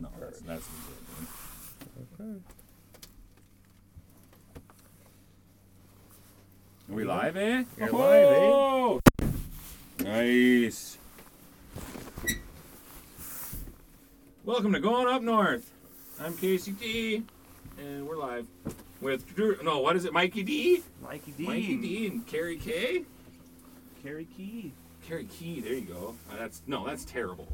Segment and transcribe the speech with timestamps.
[0.00, 0.68] no, that's, that's.
[2.20, 2.30] Okay.
[6.88, 7.64] Are we live, eh?
[7.78, 8.50] You're live, eh?
[8.52, 9.00] Oh!
[10.00, 10.98] Nice.
[14.44, 15.72] Welcome to Going Up North.
[16.20, 17.22] I'm Casey T,
[17.78, 18.46] and we're live
[19.00, 19.58] with Drew.
[19.62, 20.12] No, what is it?
[20.12, 21.46] Mikey D, Mikey D.
[21.46, 23.04] Mikey D, and Carrie K.
[24.02, 24.72] Carrie Key.
[25.06, 25.60] Carrie Key.
[25.60, 26.14] There you go.
[26.30, 27.48] Uh, that's no, that's terrible.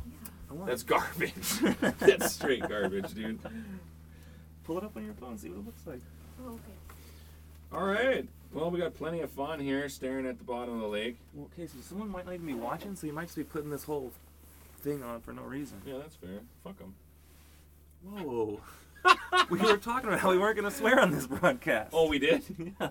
[0.59, 0.67] Come.
[0.67, 1.33] That's garbage.
[1.99, 3.39] that's straight garbage, dude.
[4.65, 6.01] Pull it up on your phone, see what it looks like.
[6.45, 6.61] Oh, okay.
[7.73, 8.29] All right.
[8.53, 11.17] Well, we got plenty of fun here, staring at the bottom of the lake.
[11.33, 13.85] Well, Casey, someone might not even be watching, so you might just be putting this
[13.85, 14.13] whole
[14.83, 15.81] thing on for no reason.
[15.87, 16.41] Yeah, that's fair.
[16.63, 16.95] Fuck them.
[18.05, 18.61] Whoa.
[19.51, 21.91] we were talking about how we weren't going to swear on this broadcast.
[21.93, 22.43] Oh, we did.
[22.81, 22.91] yeah.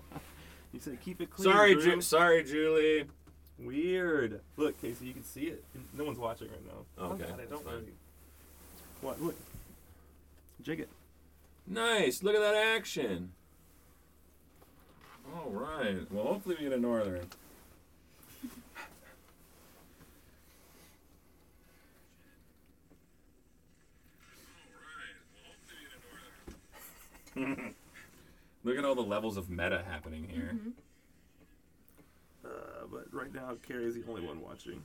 [0.73, 1.51] You said keep it clean.
[1.51, 1.95] sorry, Drew.
[1.95, 3.05] Ju- sorry, Julie.
[3.61, 4.41] Weird.
[4.57, 5.63] Look, Casey, you can see it.
[5.93, 6.85] No one's watching right now.
[6.97, 7.73] Oh, okay, Oh, God, I don't fine.
[7.75, 7.93] really.
[9.01, 9.21] What?
[9.21, 9.35] Look.
[10.61, 10.89] Jig it.
[11.67, 12.23] Nice.
[12.23, 13.31] Look at that action.
[15.35, 16.11] All right.
[16.11, 17.27] Well, hopefully we get a northern.
[28.63, 30.51] Look at all the levels of meta happening here.
[30.53, 30.69] Mm-hmm.
[32.43, 32.49] Uh,
[32.91, 34.81] but right now, Carrie's the only one watching.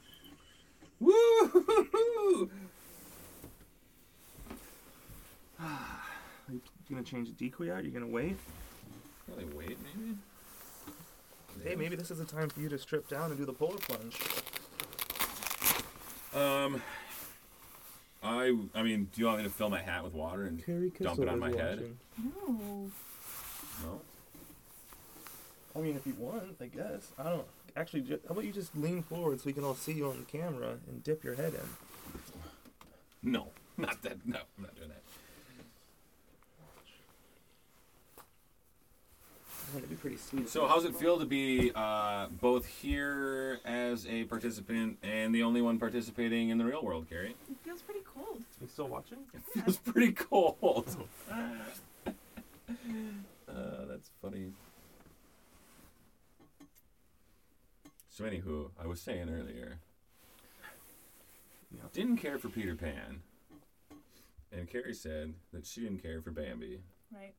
[1.00, 2.50] Woo!
[5.60, 7.84] Are you gonna change the decoy out?
[7.84, 8.36] You gonna wait?
[9.26, 10.16] Probably wait, maybe.
[11.64, 13.78] Hey, maybe this is the time for you to strip down and do the polar
[13.78, 14.18] plunge.
[16.34, 16.82] Um,
[18.22, 20.92] I I mean, do you want me to fill my hat with water and Carrie
[21.00, 21.96] dump it on my head?
[22.22, 22.90] No.
[23.82, 24.00] No?
[25.76, 27.08] I mean, if you want, I guess.
[27.18, 27.44] I don't.
[27.76, 30.16] Actually, ju- how about you just lean forward so we can all see you on
[30.18, 33.30] the camera and dip your head in?
[33.32, 34.26] No, not that.
[34.26, 35.02] No, I'm not doing that.
[39.74, 40.48] That'd be pretty sweet.
[40.48, 45.60] So, how's it feel to be uh, both here as a participant and the only
[45.60, 47.34] one participating in the real world, Carrie?
[47.50, 48.42] It feels pretty cold.
[48.60, 49.18] You still watching?
[49.34, 50.86] It feels pretty cold.
[51.30, 52.12] uh,
[53.88, 54.52] that's funny.
[58.16, 59.78] So, anywho, I was saying earlier,
[61.70, 61.82] Yeah.
[61.92, 63.22] didn't care for Peter Pan,
[64.50, 66.80] and Carrie said that she didn't care for Bambi.
[67.12, 67.34] Right.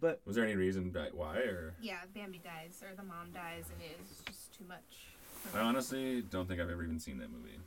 [0.00, 3.70] But Was there any reason bi- why, or Yeah, Bambi dies or the mom dies
[3.72, 5.06] and it is just too much.
[5.54, 7.60] I honestly don't think I've ever even seen that movie.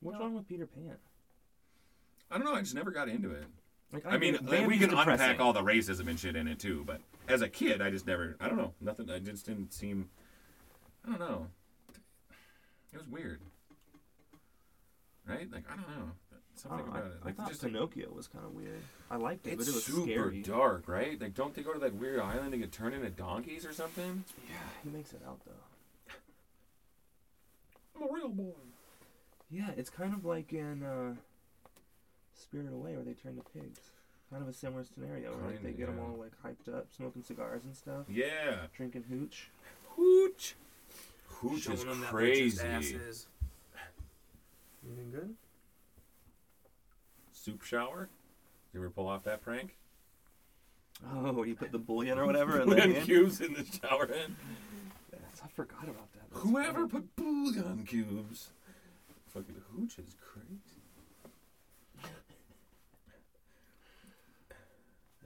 [0.00, 0.24] what's No.
[0.24, 0.98] wrong with Peter Pan?
[2.32, 2.54] I don't know.
[2.54, 3.46] I just never got into it.
[3.92, 5.12] Like, I, mean, like, we can depressing.
[5.12, 8.08] unpack all the racism and shit in it too, but as a kid, I just
[8.08, 8.36] never.
[8.40, 8.74] I don't know.
[8.80, 9.08] Nothing.
[9.08, 10.10] I just didn't seem.
[11.04, 11.48] I don't know.
[12.92, 13.40] It was weird.
[15.28, 15.50] Right?
[15.50, 16.10] Like I don't know.
[16.54, 17.16] Something Oh, I, about it.
[17.26, 18.80] I thought just like, Pinocchio was kind of weird.
[19.10, 20.40] I liked it, it's but it was super scary.
[20.42, 21.20] dark, right?
[21.20, 24.24] Like, don't they go to that weird island and get turned into donkeys or something?
[24.48, 26.14] Yeah, he makes it out though.
[27.96, 28.52] I'm a real boy.
[29.50, 31.14] Yeah, it's kind of like in uh,
[32.34, 33.80] Spirit Away where they turn to pigs.
[34.30, 36.86] Kind of a similar scenario where like, they Kinda, get them all like hyped up,
[36.96, 38.66] smoking cigars and stuff, Yeah.
[38.76, 39.50] drinking hooch.
[39.94, 40.54] Hooch.
[41.40, 42.66] Hooch Showing is them that bitch's crazy.
[42.66, 43.26] asses.
[44.86, 45.34] Anything good?
[47.32, 48.08] Soup shower.
[48.72, 49.76] You ever pull off that prank?
[51.14, 54.06] Oh, where you put the bullion or whatever and Bouillon then cubes in the shower
[54.06, 54.34] head.
[55.12, 56.30] Yes, I forgot about that.
[56.30, 56.88] That's Whoever funny.
[56.88, 58.50] put bouillon cubes.
[59.34, 60.80] Fucking hooch is crazy.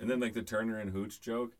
[0.00, 1.52] And then like the Turner and Hooch joke.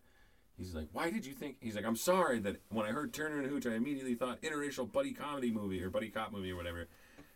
[0.61, 3.39] He's like, "Why did you think?" He's like, "I'm sorry that when I heard Turner
[3.39, 6.87] and Hooch, I immediately thought interracial buddy comedy movie or buddy cop movie or whatever."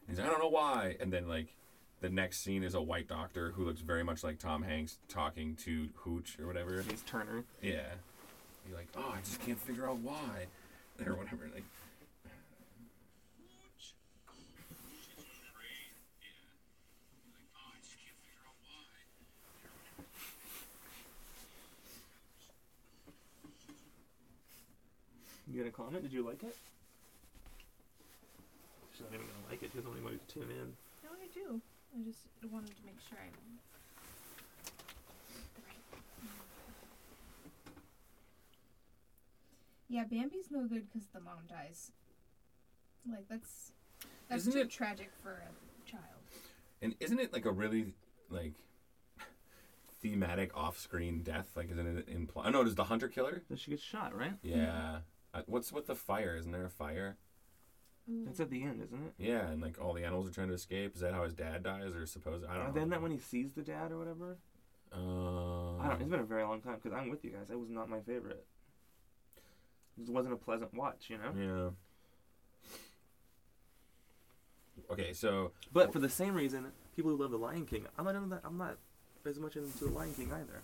[0.06, 1.56] He's like, "I don't know why." And then like,
[2.00, 5.56] the next scene is a white doctor who looks very much like Tom Hanks talking
[5.64, 6.84] to Hooch or whatever.
[6.86, 7.44] He's Turner.
[7.62, 7.86] Yeah.
[8.68, 10.46] You're like, oh, I just can't figure out why.
[11.04, 11.50] Or whatever.
[11.52, 11.64] Like,
[25.50, 26.02] You got a comment?
[26.02, 26.56] Did you like it?
[28.92, 29.70] She's not even gonna like it.
[29.72, 30.72] She doesn't even want to tune in.
[31.04, 31.60] No, I do.
[31.94, 33.28] I just wanted to make sure I.
[39.88, 41.92] Yeah, Bambi's no good because the mom dies.
[43.10, 43.72] Like that's
[44.28, 46.02] that's Isn't too it- tragic for a child.
[46.80, 47.92] and isn't it like a really,
[48.30, 48.54] like,
[50.00, 51.50] thematic off screen death?
[51.54, 52.46] Like, isn't it implied?
[52.48, 53.42] Oh, no, it is the hunter killer?
[53.50, 54.32] Does she get shot, right?
[54.42, 54.98] Yeah.
[55.34, 56.36] Uh, what's with the fire?
[56.38, 57.16] Isn't there a fire?
[58.10, 58.24] Ooh.
[58.24, 59.14] That's at the end, isn't it?
[59.18, 60.94] Yeah, and like all the animals are trying to escape.
[60.94, 62.72] Is that how his dad dies, or suppose I don't know?
[62.72, 64.36] Then that when he sees the dad or whatever.
[64.92, 66.00] Uh, I don't.
[66.00, 67.48] It's been a very long time because I'm with you guys.
[67.48, 68.44] That was not my favorite.
[70.00, 71.32] It wasn't a pleasant watch, you know.
[71.36, 71.70] Yeah.
[74.90, 78.40] Okay, so But for the same reason, people who love the Lion King, I'm not.
[78.44, 78.76] I'm not
[79.26, 80.62] as much into the Lion King either.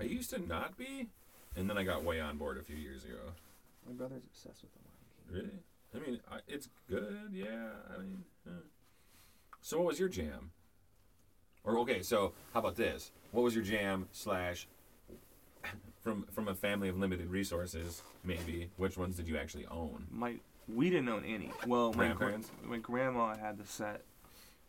[0.00, 1.08] I used to not be,
[1.56, 3.18] and then I got way on board a few years ago.
[3.86, 4.78] My brother's obsessed with the
[5.34, 5.50] Lion King.
[5.50, 5.60] Really?
[6.06, 7.16] I mean, I, it's good.
[7.32, 7.70] Yeah.
[7.94, 8.50] I mean, eh.
[9.60, 10.50] so what was your jam?
[11.64, 13.10] Or okay, so how about this?
[13.32, 14.66] What was your jam slash
[16.00, 18.02] from from a family of limited resources?
[18.24, 20.06] Maybe which ones did you actually own?
[20.10, 20.34] My
[20.68, 21.50] we didn't own any.
[21.66, 22.50] Well, my gra- Grandparents?
[22.64, 24.02] my grandma had the set.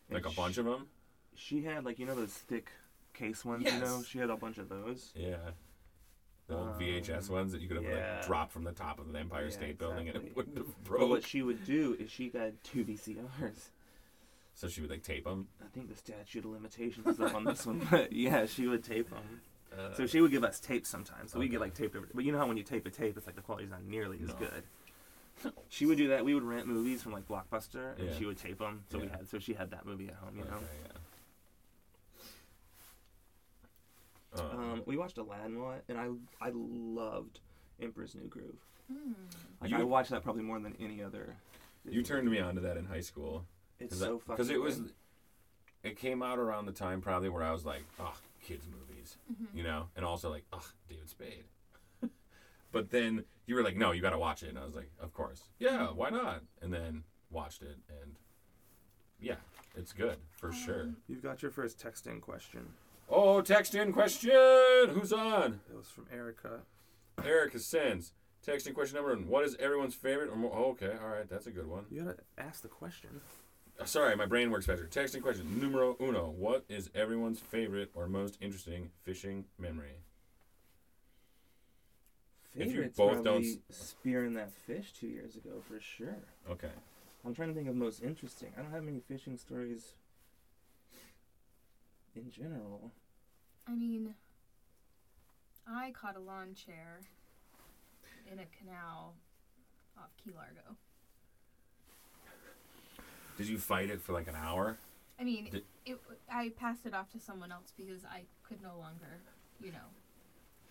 [0.08, 0.86] and Like a sh- bunch of them?
[1.34, 2.70] She had like you know those thick
[3.14, 3.64] case ones.
[3.64, 4.06] You know, Yes.
[4.06, 5.10] she had a bunch of those.
[5.14, 5.36] Yeah.
[6.50, 8.16] The old VHS Um, ones that you could have yeah.
[8.18, 10.66] like dropped from the top of the Empire Yeah, State Building and it wouldn't have
[10.84, 13.68] But what she would do is she got two VCRs.
[14.54, 15.46] so she would like tape them.
[15.62, 18.82] I think the statute of limitations is up on this one, but yeah, she would
[18.82, 19.40] tape them.
[19.72, 21.30] Uh, So she would give us tapes sometimes.
[21.32, 22.08] So we get like taped over.
[22.12, 24.18] But you know how when you tape a tape, it's like the quality's not nearly
[24.22, 24.34] as No.
[24.34, 25.52] good.
[25.68, 26.24] She would do that.
[26.24, 28.18] We would rent movies from like Blockbuster, and Yeah.
[28.18, 28.82] she would tape them.
[28.90, 29.26] So we had.
[29.28, 30.36] So she had that movie at home.
[30.36, 30.56] You know.
[30.56, 30.98] okay, yeah.
[34.38, 36.08] Um, Um, we watched Aladdin a lot, and I
[36.40, 37.40] I loved
[37.80, 38.64] Emperor's New Groove.
[38.88, 39.12] Hmm.
[39.60, 41.36] Like You- I watched that probably more than any other.
[41.84, 43.46] you turned me onto that in high school.
[43.78, 44.82] It's so I- Because it was
[45.82, 49.54] it came out around the time probably where I was like, oh, kids movies, Mhm.
[49.54, 51.44] you know, and also like, oh, David Spade.
[52.72, 54.90] but then you were like, no, you got to watch it, and I was like,
[55.00, 56.42] of course, yeah, why not?
[56.60, 58.16] And then watched it, and
[59.18, 59.36] yeah,
[59.74, 60.94] it's good for sure.
[61.08, 62.74] You've got your first texting question.
[63.10, 64.30] Oh, text in question.
[64.90, 65.60] Who's on?
[65.68, 66.60] It was from Erica.
[67.24, 68.12] Erica sends.
[68.42, 69.26] Text in question number one.
[69.26, 70.52] What is everyone's favorite or more?
[70.54, 71.84] Oh, okay, all right, that's a good one.
[71.90, 73.20] You gotta ask the question.
[73.78, 74.86] Uh, Sorry, my brain works faster.
[74.86, 76.30] Text in question numero uno.
[76.30, 79.96] What is everyone's favorite or most interesting fishing memory?
[82.54, 86.16] If you Favorite's both don't probably spearing that fish two years ago for sure.
[86.48, 86.70] Okay.
[87.24, 88.52] I'm trying to think of most interesting.
[88.56, 89.94] I don't have many fishing stories
[92.16, 92.92] in general.
[93.70, 94.14] I mean,
[95.70, 97.00] I caught a lawn chair
[98.30, 99.14] in a canal
[99.96, 100.76] off Key Largo.
[103.38, 104.76] Did you fight it for like an hour?
[105.18, 105.98] I mean, Did- it,
[106.30, 109.20] I passed it off to someone else because I could no longer,
[109.62, 109.78] you know.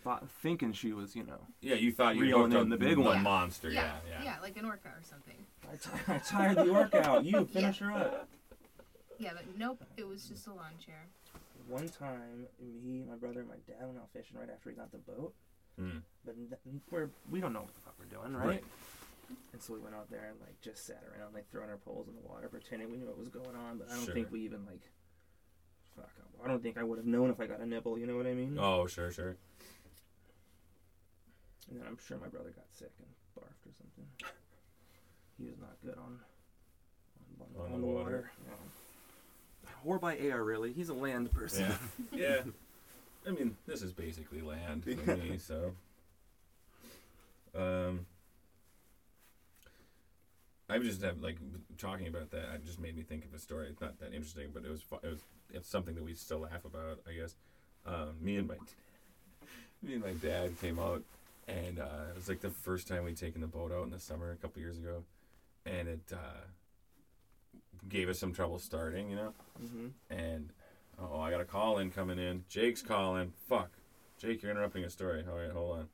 [0.04, 2.78] Thought, thinking she was, you know, Yeah, you thought you Reeling hooked up in the
[2.78, 3.22] big the one.
[3.24, 3.69] monster.
[3.69, 4.36] yeah, Yeah, yeah.
[4.42, 5.36] like an orca or something.
[5.72, 7.25] I, t- I tired the orc out.
[7.25, 8.28] You finish her up.
[9.18, 11.07] Yeah, but nope, it was just a lawn chair.
[11.69, 14.92] One time, me, my brother, and my dad went out fishing right after we got
[14.92, 15.33] the boat.
[15.80, 16.01] Mm.
[16.25, 16.36] But
[16.92, 18.48] we're we don't know what the fuck we're doing, right?
[18.48, 18.63] Right.
[19.54, 22.07] And so we went out there and like just sat around, like throwing our poles
[22.07, 23.77] in the water, pretending we knew what was going on.
[23.77, 24.13] But I don't Sure.
[24.16, 24.81] think we even like.
[25.95, 26.10] Fuck.
[26.44, 28.00] I don't think I would have known if I got a nibble.
[28.00, 28.57] You know what I mean?
[28.60, 29.36] Oh, sure, sure.
[31.69, 33.07] And then I'm sure my brother got sick and
[33.38, 34.07] barfed or something.
[35.38, 36.19] He was not good on
[37.39, 38.04] on, On on the water.
[38.04, 38.31] water.
[39.83, 39.91] No.
[39.91, 40.73] Or by air, really.
[40.73, 41.73] He's a land person.
[42.11, 42.19] Yeah.
[42.45, 42.51] yeah.
[43.27, 45.73] I mean, this is basically land for me, so.
[47.55, 48.05] Um.
[50.69, 51.37] I was just have like
[51.79, 52.53] talking about that.
[52.53, 53.67] It just made me think of a story.
[53.69, 55.19] It's not that interesting, but it was fu- it was
[55.51, 57.00] it's something that we still laugh about.
[57.07, 57.36] I guess.
[57.88, 58.55] Um, me and my
[59.81, 61.01] me and my dad came out,
[61.48, 64.00] and uh, it was like the first time we'd taken the boat out in the
[64.00, 65.03] summer a couple years ago,
[65.65, 66.45] and it uh,
[67.88, 69.09] gave us some trouble starting.
[69.09, 69.33] You know.
[69.59, 70.50] hmm And
[71.01, 72.43] oh, I got a call in coming in.
[72.50, 73.33] Jake's calling.
[73.48, 73.69] Fuck.
[74.19, 75.24] Jake, you're interrupting a story.
[75.29, 75.88] All right, hold on.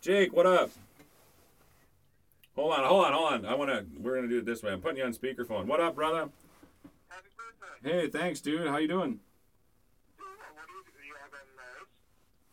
[0.00, 0.70] Jake, what up?
[2.54, 3.46] Hold on, hold on, hold on.
[3.46, 3.84] I wanna.
[3.98, 4.72] We're gonna do it this way.
[4.72, 5.66] I'm putting you on speakerphone.
[5.66, 6.28] What up, brother?
[7.08, 8.00] Happy birthday.
[8.00, 8.66] Hey, thanks, dude.
[8.68, 9.20] How you doing?
[10.18, 11.86] What do you, you have been nice?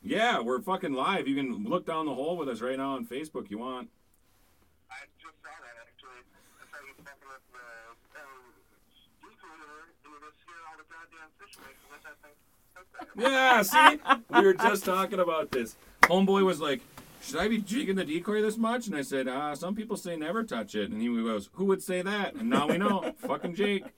[0.03, 1.27] Yeah, we're fucking live.
[1.27, 3.49] You can look down the hole with us right now on Facebook.
[3.49, 3.89] You want?
[4.91, 6.21] I just saw that actually.
[6.61, 7.65] I saw you fucking with the
[8.21, 8.45] um,
[9.25, 11.41] decoder and you just scare all the goddamn fish away from which I think that's
[11.41, 11.43] bad.
[13.17, 13.61] Yeah.
[13.61, 15.75] See, we were just talking about this.
[16.03, 16.81] Homeboy was like,
[17.21, 20.15] "Should I be jigging the decoy this much?" And I said, uh, "Some people say
[20.15, 23.13] never touch it." And he goes, "Who would say that?" And now we know.
[23.19, 23.83] fucking Jake.
[23.83, 23.93] What,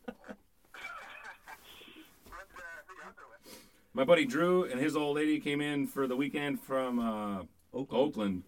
[2.25, 3.59] who you out there with?
[3.93, 7.87] My buddy Drew and his old lady came in for the weekend from uh, Oakland.
[7.91, 8.43] Oakland.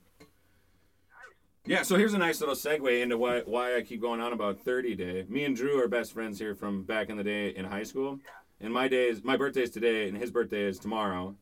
[1.65, 4.59] Yeah, so here's a nice little segue into why why I keep going on about
[4.61, 5.25] 30 Day.
[5.29, 8.19] Me and Drew are best friends here from back in the day in high school.
[8.61, 11.35] And my day is my birthday is today, and his birthday is tomorrow.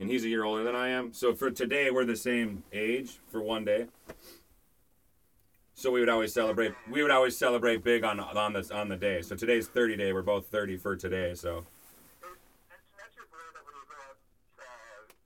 [0.00, 1.12] And he's a year older than I am.
[1.12, 3.86] So for today, we're the same age for one day.
[5.74, 6.74] So we would always celebrate.
[6.90, 9.22] We would always celebrate big on on this on the day.
[9.22, 10.12] So today's 30 day.
[10.12, 11.34] We're both 30 for today.
[11.34, 11.64] So
[12.12, 12.24] No.
[12.26, 14.18] I don't think that when you go out,
[14.58, 14.62] uh,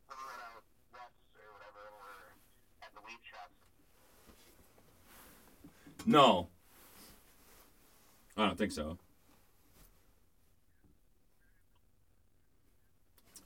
[0.09, 2.37] when you went out west or whatever, or
[2.83, 3.57] at the weed shops.
[6.07, 6.49] no,
[8.37, 8.99] I don't think so.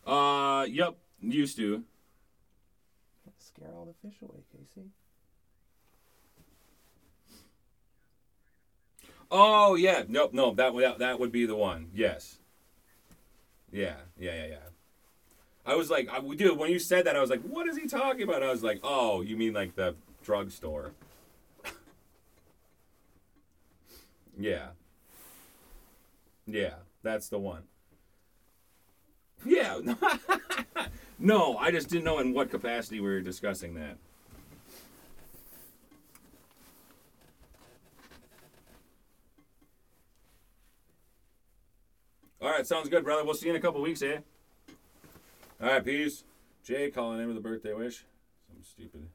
[0.06, 1.82] Uh, yep, used to.
[3.38, 4.86] Scare all the fish away, Casey.
[9.30, 11.88] Oh yeah, nope, no, that would that, that would be the one.
[11.94, 12.38] Yes.
[13.72, 14.56] Yeah, yeah, yeah, yeah.
[15.66, 17.88] I was like, I, dude, when you said that, I was like, what is he
[17.88, 18.42] talking about?
[18.42, 20.92] I was like, oh, you mean like the drugstore?
[24.38, 24.68] yeah.
[26.46, 27.64] Yeah, that's the one.
[29.46, 29.78] Yeah.
[31.18, 33.96] no, I just didn't know in what capacity we were discussing that.
[42.40, 43.24] All right, sounds good, brother.
[43.24, 44.18] We'll see you in a couple weeks, eh?
[45.62, 46.24] All right, peace.
[46.64, 48.04] Jay calling in with a birthday wish.
[48.48, 49.08] Some stupid.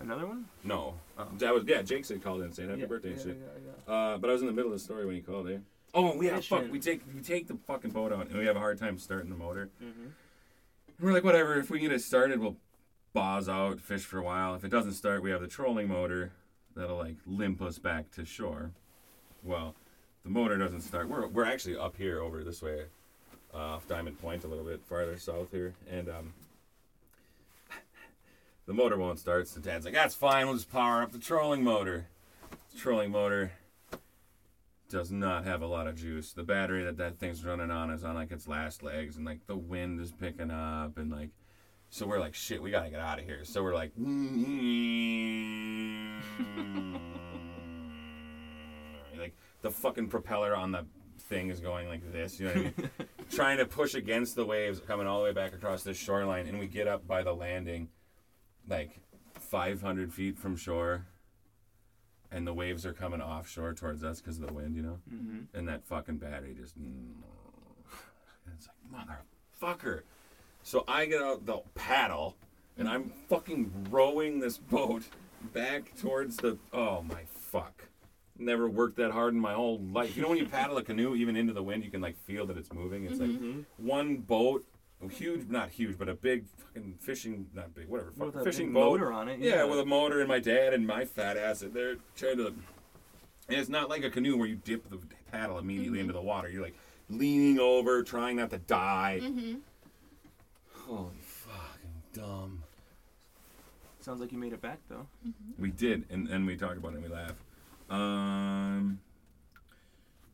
[0.00, 0.46] Another one?
[0.64, 1.28] No, Oh.
[1.38, 1.82] that was yeah.
[1.82, 3.40] Jake said called in saying happy yeah, birthday yeah, and shit.
[3.88, 3.92] yeah.
[3.94, 5.58] Uh, but I was in the middle of the story when he called, eh?
[5.94, 6.70] Oh, yeah, fuck.
[6.70, 9.28] We take we take the fucking boat out and we have a hard time starting
[9.28, 9.68] the motor.
[9.82, 10.06] Mm-hmm.
[11.00, 11.58] We're like, whatever.
[11.58, 12.56] If we get it started, we'll
[13.12, 14.54] pause out, fish for a while.
[14.54, 16.32] If it doesn't start, we have the trolling motor
[16.74, 18.70] that'll like limp us back to shore.
[19.42, 19.74] Well,
[20.24, 21.08] the motor doesn't start.
[21.08, 22.84] We're we're actually up here over this way,
[23.52, 26.32] uh, off Diamond Point, a little bit farther south here, and um.
[28.64, 30.46] The motor won't start, so Dad's like, "That's fine.
[30.46, 32.06] We'll just power up the trolling motor."
[32.72, 33.50] The trolling motor
[34.92, 36.34] does not have a lot of juice.
[36.34, 39.46] The battery that that thing's running on is on like its last legs, and like
[39.46, 41.30] the wind is picking up, and like,
[41.88, 43.42] so we're like, shit, we gotta get out of here.
[43.44, 43.92] So we're like,
[49.18, 50.84] like the fucking propeller on the
[51.20, 52.90] thing is going like this, you know what I mean?
[53.30, 56.58] Trying to push against the waves coming all the way back across this shoreline, and
[56.58, 57.88] we get up by the landing,
[58.68, 59.00] like
[59.40, 61.06] 500 feet from shore.
[62.34, 64.98] And the waves are coming offshore towards us because of the wind, you know?
[65.12, 65.56] Mm-hmm.
[65.56, 66.74] and that fucking battery just.
[68.56, 69.06] it's like
[69.60, 70.02] motherfucker
[70.62, 72.36] so i get out the paddle
[72.76, 75.02] and i'm fucking rowing this boat
[75.52, 77.84] back towards the oh my fuck
[78.38, 81.14] never worked that hard in my whole life you know when you paddle a canoe
[81.14, 83.56] even into the wind you can like feel that it's moving it's Mm-hmm.
[83.58, 84.64] like one boat
[85.04, 88.44] a huge not huge but a big fucking fishing not big whatever fuck, With a
[88.44, 89.40] fishing big boat motor on it.
[89.40, 92.46] yeah, with a motor and my dad and my fat ass in there trying to.
[93.48, 94.98] And it's not like a canoe where you dip the
[95.30, 96.48] paddle immediately into the water.
[96.48, 96.76] You're like
[97.10, 99.20] leaning over, trying not to die.
[99.22, 99.54] Mm-hmm.
[100.86, 102.62] Holy fucking dumb.
[104.00, 105.06] Sounds like you made it back though.
[105.58, 107.34] We did, and, and we talk about it and we laugh.
[107.90, 109.00] Um,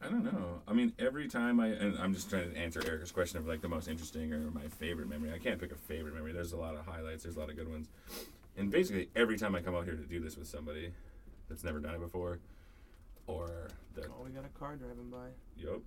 [0.01, 0.63] I don't know.
[0.69, 3.61] I mean, every time I, and I'm just trying to answer Erica's question of like
[3.61, 5.33] the most interesting or my favorite memory.
[5.35, 6.33] I can't pick a favorite memory.
[6.33, 7.25] There's a lot of highlights.
[7.25, 7.89] There's a lot of good ones.
[8.57, 10.93] And basically, every time I come out here to do this with somebody
[11.49, 12.39] that's never done it before,
[13.27, 15.29] or that, Oh, we got a car driving by.
[15.57, 15.81] yup.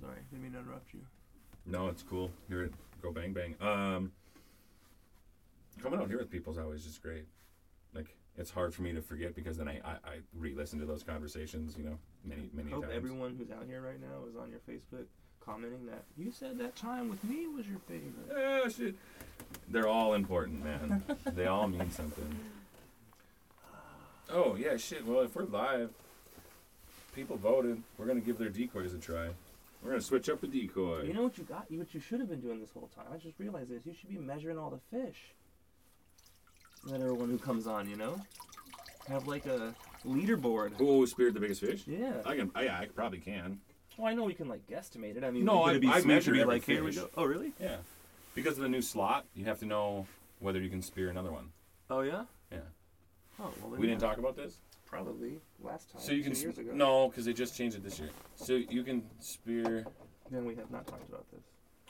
[0.00, 1.00] Sorry, didn't mean to interrupt you.
[1.66, 2.30] No, it's cool.
[2.48, 2.72] Hear it
[3.02, 3.54] go bang bang.
[3.60, 4.12] Um,
[5.82, 7.24] coming out here with people is always just great.
[7.94, 11.02] Like it's hard for me to forget because then I, I, I re-listen to those
[11.02, 11.76] conversations.
[11.76, 12.94] You know, many many Hope times.
[12.96, 15.06] everyone who's out here right now is on your Facebook
[15.44, 18.30] commenting that you said that time with me was your favorite.
[18.34, 18.94] Ah, shit.
[19.68, 21.02] They're all important, man.
[21.26, 22.38] they all mean something.
[24.30, 25.04] Oh yeah, shit.
[25.04, 25.90] Well, if we're live,
[27.14, 27.82] people voted.
[27.98, 29.28] We're gonna give their decoys a try.
[29.82, 31.02] We're gonna switch up the decoy.
[31.02, 31.70] You know what you got?
[31.70, 33.06] What you should have been doing this whole time.
[33.12, 33.84] I just realized this.
[33.84, 35.18] You should be measuring all the fish.
[36.86, 38.20] That everyone who comes on, you know,
[39.08, 39.74] have like a
[40.06, 40.72] leaderboard.
[40.78, 41.82] Who speared the biggest fish?
[41.86, 42.14] Yeah.
[42.26, 42.50] I can.
[42.54, 43.60] I, I probably can.
[43.96, 45.24] Well, I know we can like guesstimate it.
[45.24, 47.00] I mean, No, I- it be I sweet measure every like, here we fish.
[47.02, 47.10] go.
[47.16, 47.52] Oh, really?
[47.60, 47.76] Yeah.
[48.34, 50.06] Because of the new slot, you have to know
[50.40, 51.50] whether you can spear another one.
[51.90, 52.24] Oh, yeah.
[52.50, 52.58] Yeah.
[53.38, 54.08] Oh, well, then We didn't yeah.
[54.08, 54.58] talk about this.
[54.86, 56.00] Probably last time.
[56.02, 56.72] So you can two years s- ago.
[56.74, 58.10] no, because they just changed it this year.
[58.36, 59.84] So you can spear.
[60.30, 61.40] Then we have not talked about this.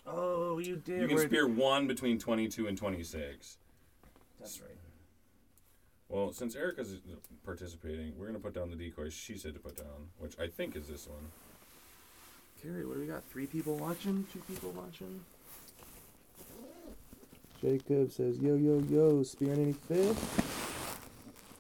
[0.07, 1.01] Oh, you did.
[1.01, 3.59] You can We're- spear one between twenty-two and twenty-six.
[4.41, 4.71] That's right.
[6.13, 6.95] Well, since Erica's
[7.43, 10.77] participating, we're gonna put down the decoys she said to put down, which I think
[10.77, 11.33] is this one.
[12.63, 13.25] Carrie, what do we got?
[13.25, 14.27] Three people watching?
[14.31, 15.25] Two people watching?
[17.63, 20.17] Jacob says, yo, yo, yo, spearing any fish?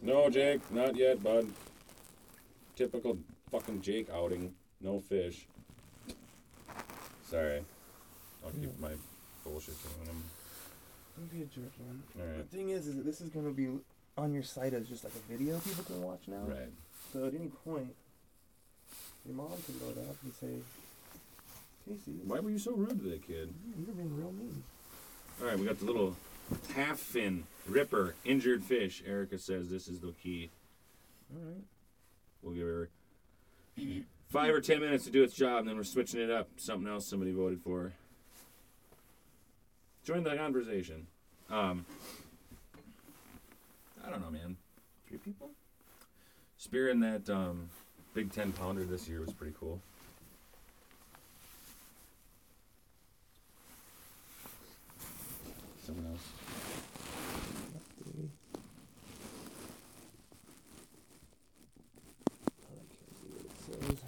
[0.02, 1.46] No, Jake, not yet, bud.
[2.76, 3.16] Typical
[3.50, 4.52] fucking Jake outing.
[4.82, 5.46] No fish.
[7.24, 7.64] Sorry.
[8.44, 8.90] I'll keep my
[9.44, 10.22] bullshit to them.
[11.16, 12.02] Don't be a jerk, man.
[12.20, 12.50] All right.
[12.50, 13.78] The thing is, is that this is gonna be
[14.16, 16.42] on your site as just like a video people can watch now.
[16.46, 16.68] Right.
[17.12, 17.94] So at any point,
[19.26, 20.58] your mom can load up and say,
[21.88, 23.52] Casey, Why were you so rude to that kid?
[23.84, 24.62] you're being real mean.
[25.40, 26.16] All right, we got the little
[26.74, 29.02] half fin ripper injured fish.
[29.06, 30.50] Erica says this is the key.
[31.34, 31.64] All right.
[32.42, 32.88] We'll give her
[34.30, 36.48] five or ten minutes to do its job, and then we're switching it up.
[36.56, 37.92] Something else somebody voted for.
[40.04, 41.06] Join the conversation.
[41.48, 41.86] Um,
[44.04, 44.56] I don't know, man.
[45.08, 45.50] Three people?
[46.56, 47.68] Spearing that um,
[48.14, 49.80] Big Ten pounder this year was pretty cool.
[55.84, 56.28] Someone else.
[58.02, 58.28] Three.
[62.46, 62.86] I can't
[63.18, 63.98] see what it says.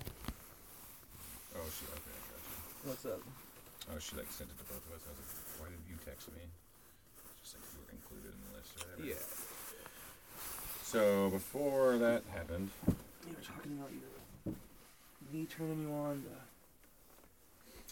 [1.57, 2.19] Oh, she okay.
[2.31, 2.89] I.
[2.89, 3.21] What's up?
[3.91, 5.03] Oh, she like sent it to both of us.
[5.07, 6.43] I was like, why did you text me?
[7.43, 9.07] It's just like you were included in the list or whatever.
[9.07, 9.44] Yeah.
[10.95, 12.95] So before that happened, You
[13.35, 14.55] were talking about your
[15.33, 16.29] me turning you on to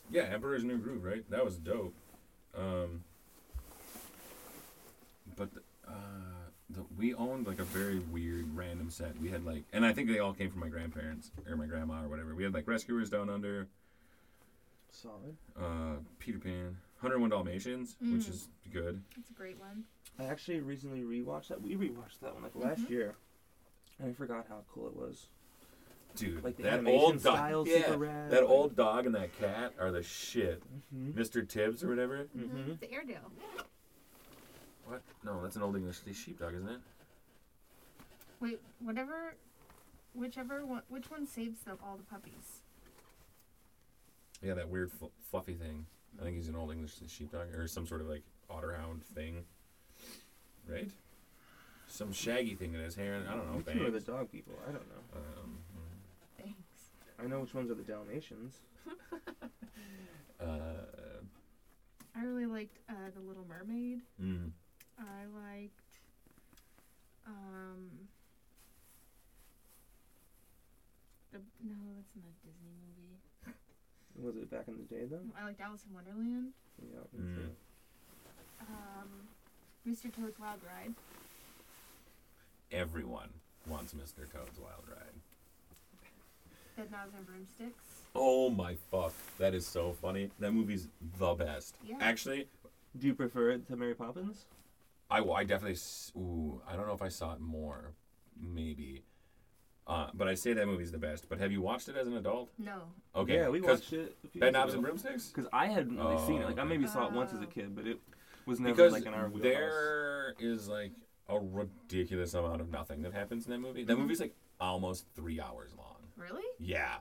[0.08, 1.28] yeah, Emperor's New Groove, right?
[1.28, 1.94] That was dope.
[2.56, 3.02] Um,
[5.36, 5.48] but
[5.88, 5.92] uh,
[6.70, 9.20] the, we owned like a very weird random set.
[9.20, 12.04] We had like, and I think they all came from my grandparents or my grandma
[12.04, 12.36] or whatever.
[12.36, 13.66] We had like Rescuers Down Under,
[14.92, 15.36] solid.
[15.60, 18.28] uh, Peter Pan, 101 Dalmatians, which Mm.
[18.30, 19.02] is good.
[19.16, 19.82] That's a great one.
[20.18, 21.60] I actually recently rewatched that.
[21.62, 22.90] We rewatched that one like last Mhm.
[22.90, 23.14] year.
[23.98, 25.28] And I forgot how cool it was.
[26.14, 29.06] Dude, Like the that animation old dog, style, yeah, super rad, that like- old dog
[29.06, 30.62] and that cat are the shit.
[30.94, 31.18] Mm-hmm.
[31.18, 31.48] Mr.
[31.48, 32.26] Tibbs or whatever.
[32.36, 32.78] Mhm.
[32.80, 33.32] The Airedale.
[34.84, 35.02] What?
[35.24, 36.80] No, that's an old English sheepdog, isn't it?
[38.40, 39.34] Wait, whatever,
[40.12, 42.60] whichever one, which one saves the, all the puppies?
[44.42, 45.86] Yeah, that weird fl- fluffy thing.
[46.20, 49.46] I think he's an old English sheepdog or some sort of like otter hound thing,
[50.68, 50.90] right?
[51.88, 53.14] Some shaggy thing in his hair.
[53.14, 53.58] and I don't know.
[53.58, 54.04] Which one are the bangs.
[54.04, 54.54] dog people?
[54.66, 55.18] I don't know.
[55.18, 55.58] Um,
[56.38, 56.90] Thanks.
[57.22, 58.60] I know which ones are the Dalmatians.
[60.40, 60.44] uh,
[62.16, 64.00] I really liked uh, the Little Mermaid.
[64.22, 64.50] mm,
[64.98, 65.98] I liked,
[67.26, 67.88] um,
[71.32, 73.18] the no, that's not a Disney movie.
[74.20, 75.20] Was it back in the day though?
[75.40, 76.52] I liked Alice in Wonderland.
[76.80, 77.20] Yeah.
[77.20, 77.48] Mm.
[78.60, 79.08] Um,
[79.88, 80.14] Mr.
[80.14, 80.94] Toad's Wild Ride.
[82.70, 83.28] everyone
[83.66, 84.30] wants Mr.
[84.32, 85.20] Toad's Wild Ride.
[86.76, 87.84] Bed Knobs and Broomsticks.
[88.14, 90.30] Oh my fuck, that is so funny.
[90.38, 91.76] That movie's the best.
[91.84, 91.96] Yeah.
[92.00, 92.48] Actually,
[92.98, 94.46] Do you prefer it to Mary Poppins?
[95.10, 97.92] I, I definitely s- ooh I don't know if I saw it more,
[98.40, 99.02] maybe.
[99.86, 101.28] Uh, but I say that movie's the best.
[101.28, 102.48] But have you watched it as an adult?
[102.58, 102.82] No.
[103.16, 103.34] Okay.
[103.34, 104.16] Yeah, we 'cause watched it.
[104.24, 104.78] a few Bed Knobs ago.
[104.78, 105.28] and Broomsticks.
[105.28, 106.46] Because I hadn't really seen it.
[106.46, 107.48] Like I Oh, maybe saw it once as a Oh.
[107.48, 107.98] kid, but it
[108.46, 109.42] was never because like in our wheelhouse.
[109.42, 110.92] there is like
[111.28, 113.84] a ridiculous amount of nothing that happens in that movie.
[113.84, 114.00] That Mhm.
[114.00, 115.96] movie's like almost three hours long.
[116.16, 116.44] Really?
[116.58, 116.98] Yeah,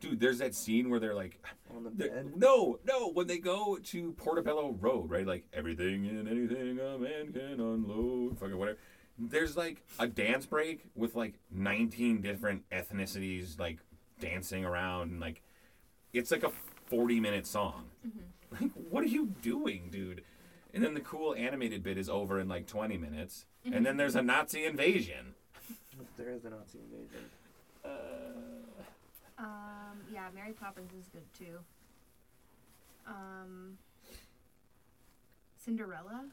[0.00, 0.18] dude.
[0.20, 1.40] There's that scene where they're like,
[1.74, 2.36] on the they're- bed.
[2.36, 5.26] no, no, when they go to Portobello Road, right?
[5.26, 8.78] Like everything and anything a man can unload, fucking whatever.
[9.18, 13.78] There's like a dance break with like 19 different ethnicities like
[14.20, 15.42] dancing around, and like
[16.12, 16.50] it's like a
[16.86, 17.90] 40 minute song.
[18.60, 20.22] Like, what are you doing, dude?
[20.76, 24.14] And then the cool animated bit is over in like 20 minutes, and then there's
[24.14, 25.34] a Nazi invasion.
[26.18, 27.30] There is a Nazi invasion.
[29.38, 31.58] Um, yeah, Mary Poppins is good too.
[33.06, 33.78] Um,
[35.64, 36.26] Cinderella,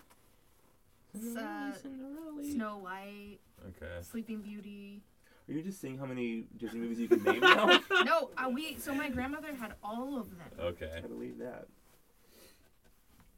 [1.16, 2.44] S- uh, Cinderella.
[2.52, 3.38] Snow White,
[3.70, 4.02] Okay.
[4.02, 5.02] Sleeping Beauty.
[5.50, 7.80] Are you just seeing how many Disney movies you can name now?
[8.04, 8.76] No, uh, we.
[8.78, 10.40] So my grandmother had all of them.
[10.60, 10.92] Okay.
[10.98, 11.68] I believe that.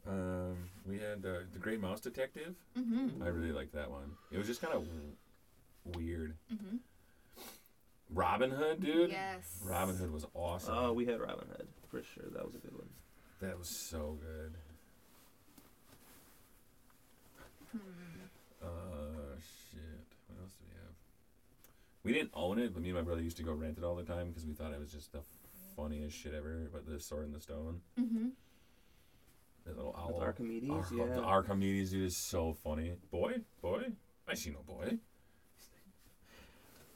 [0.08, 0.56] Um,
[0.88, 2.56] we had uh, the Great Mouse Detective.
[2.78, 3.24] Mm-hmm.
[3.24, 4.12] I really liked that one.
[4.32, 6.36] It was just kind of w- weird.
[6.54, 6.78] Mm-hmm.
[8.12, 9.10] Robin Hood, dude.
[9.10, 9.60] Yes.
[9.63, 10.76] Robin Hood was awesome.
[10.78, 12.26] Oh, we had Robin Hood for sure.
[12.34, 12.88] That was a good one.
[13.41, 14.54] That was so good.
[17.72, 17.78] Hmm.
[18.63, 19.36] Uh,
[19.72, 19.82] shit.
[20.28, 20.94] What else do we have?
[22.04, 23.96] We didn't own it, but me and my brother used to go rent it all
[23.96, 25.22] the time because we thought it was just the
[25.76, 26.70] funniest shit ever.
[26.72, 28.28] But the Sword in the Stone, Mm-hmm.
[29.65, 30.13] That little owl.
[30.13, 31.06] With Archimedes, Ar- yeah.
[31.15, 32.93] The Archimedes dude is so funny.
[33.12, 33.91] Boy, boy,
[34.28, 34.97] I see no boy.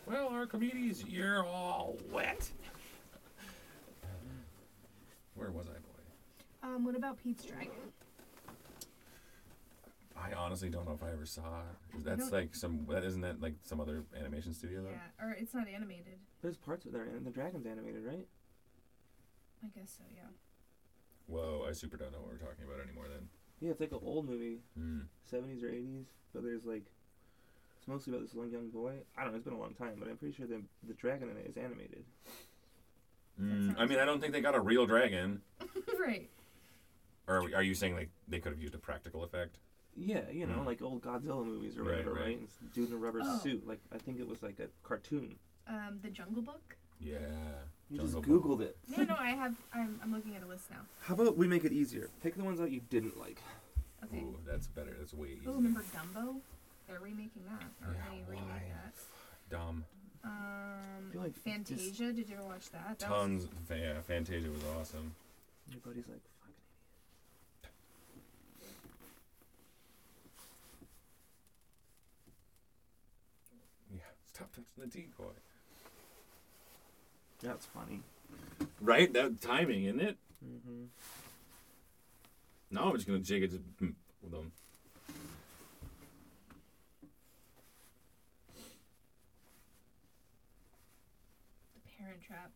[0.05, 2.49] Well, Archimedes, you're all wet.
[5.35, 6.73] Where was I, boy?
[6.75, 7.71] Um, what about Pete's Dragon?
[10.17, 12.03] I honestly don't know if I ever saw it.
[12.03, 12.85] That's like some.
[12.89, 14.89] That isn't that like some other animation studio though.
[14.89, 16.19] Yeah, or it's not animated.
[16.41, 18.27] There's parts of there, and the dragon's animated, right?
[19.63, 20.03] I guess so.
[20.13, 20.23] Yeah.
[21.29, 23.29] Whoa, I super don't know what we're talking about anymore then.
[23.61, 25.01] Yeah, it's like an old movie, Hmm.
[25.31, 26.85] 70s or 80s, but there's like
[27.77, 28.95] it's mostly about this one young boy.
[29.17, 31.29] I don't know, it's been a long time, but I'm pretty sure the the dragon
[31.29, 32.03] in it is animated.
[33.41, 35.41] Mm, I mean, I don't think they got a real dragon.
[35.99, 36.29] right.
[37.27, 39.57] Or are, we, are you saying like they could have used a practical effect?
[39.95, 40.65] Yeah, you know, Mm.
[40.65, 42.23] like old Godzilla movies or Right, whatever, right.
[42.25, 42.37] right?
[42.37, 43.37] And it's a dude in a rubber Oh.
[43.39, 43.67] suit.
[43.67, 45.35] Like I think it was like a cartoon.
[45.67, 46.75] Um, the Jungle Book.
[46.99, 47.17] Yeah.
[47.89, 48.43] You Jungle just Book.
[48.43, 48.77] Googled it.
[48.95, 49.55] No, no, I have.
[49.73, 50.81] I'm, I'm looking at a list now.
[51.01, 52.09] How about we make it easier?
[52.21, 53.41] Pick the ones out you didn't like.
[54.03, 54.19] Okay.
[54.19, 54.95] Ooh, that's better.
[54.99, 55.49] That's way easier.
[55.49, 56.35] Oh, remember Dumbo?
[56.87, 57.63] They're remaking that.
[57.87, 58.63] Or Yeah, they remade why?
[58.83, 58.93] that.
[59.55, 59.83] Dumb.
[60.23, 61.89] Um, like Fantasia.
[61.91, 62.99] just- Did you ever watch that?
[62.99, 63.47] that was- Tons.
[63.69, 65.13] Yeah, Fantasia was awesome.
[65.69, 66.55] Everybody's like, fucking
[67.61, 68.25] idiot.
[73.93, 74.01] Yeah.
[74.33, 75.33] Stop touching the decoy.
[77.41, 78.01] That's funny.
[78.81, 79.11] Right?
[79.13, 80.17] That timing, isn't it?
[80.45, 80.83] Mm-hmm.
[82.71, 84.51] No, I'm just gonna jig it to- with them.
[91.75, 92.51] The Parent Trap.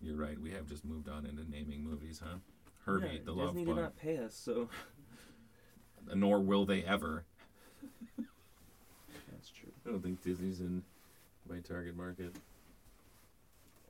[0.00, 0.38] You're right.
[0.40, 2.36] We have just moved on into naming movies, huh?
[2.84, 3.76] Herbie, yeah, the Disney Love did Bug.
[3.76, 4.68] not pay us, so
[6.14, 7.24] Nor will they ever.
[9.32, 9.72] that's true.
[9.86, 10.82] I don't think Disney's in
[11.48, 12.34] my target market.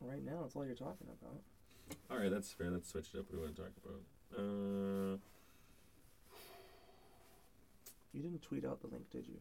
[0.00, 1.40] Right now, that's all you're talking about.
[2.10, 2.70] All right, that's fair.
[2.70, 3.26] Let's switch it up.
[3.26, 4.00] What do we want to talk about?
[4.38, 5.16] Uh,
[8.12, 9.38] You didn't tweet out the link, did you?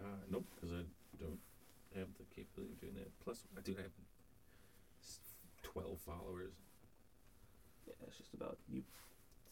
[0.00, 0.82] uh nope, because I
[1.18, 1.38] don't
[1.96, 3.10] have the capability of doing that.
[3.24, 3.90] Plus, I do have
[5.02, 5.20] s-
[5.62, 6.52] twelve followers.
[7.86, 8.82] Yeah, it's just about you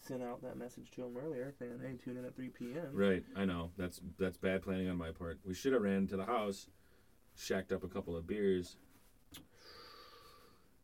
[0.01, 3.25] sent out that message to him earlier saying, "Hey, tune in at 3 p.m." Right,
[3.37, 3.70] I know.
[3.77, 5.38] That's that's bad planning on my part.
[5.46, 6.68] We should have ran to the house,
[7.40, 8.76] shacked up a couple of beers.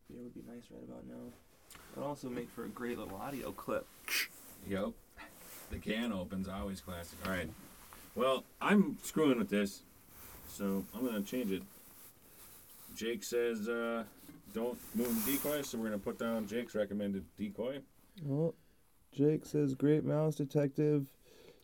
[0.09, 1.31] Beer would be nice right about now.
[1.93, 3.85] It'd also make for a great little audio clip.
[4.67, 4.91] Yep.
[5.69, 7.19] The can opens, always classic.
[7.25, 7.49] All right.
[8.15, 9.83] Well, I'm screwing with this,
[10.49, 11.61] so I'm gonna change it.
[12.95, 14.03] Jake says uh,
[14.53, 17.79] don't move the decoy, so we're gonna put down Jake's recommended decoy.
[18.23, 18.55] Well,
[19.13, 21.05] Jake says Great Mouse Detective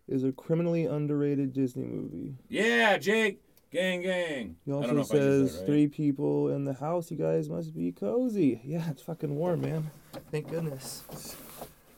[0.08, 2.36] is a criminally underrated Disney movie.
[2.50, 3.40] Yeah, Jake.
[3.74, 4.56] Gang, gang.
[4.66, 5.66] He also know if I used says right.
[5.66, 7.10] three people in the house.
[7.10, 8.62] You guys must be cozy.
[8.64, 9.90] Yeah, it's fucking warm, man.
[10.30, 11.02] Thank goodness.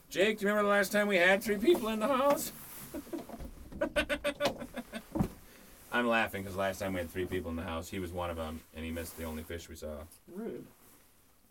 [0.08, 2.50] Jake, do you remember the last time we had three people in the house?
[5.92, 8.30] I'm laughing because last time we had three people in the house, he was one
[8.30, 9.96] of them, and he missed the only fish we saw.
[10.34, 10.64] Rude.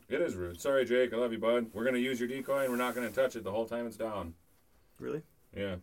[0.09, 0.59] It is rude.
[0.59, 1.13] Sorry, Jake.
[1.13, 1.67] I love you, bud.
[1.71, 3.95] We're gonna use your decoy, and we're not gonna touch it the whole time it's
[3.95, 4.33] down.
[4.99, 5.21] Really?
[5.55, 5.75] Yeah.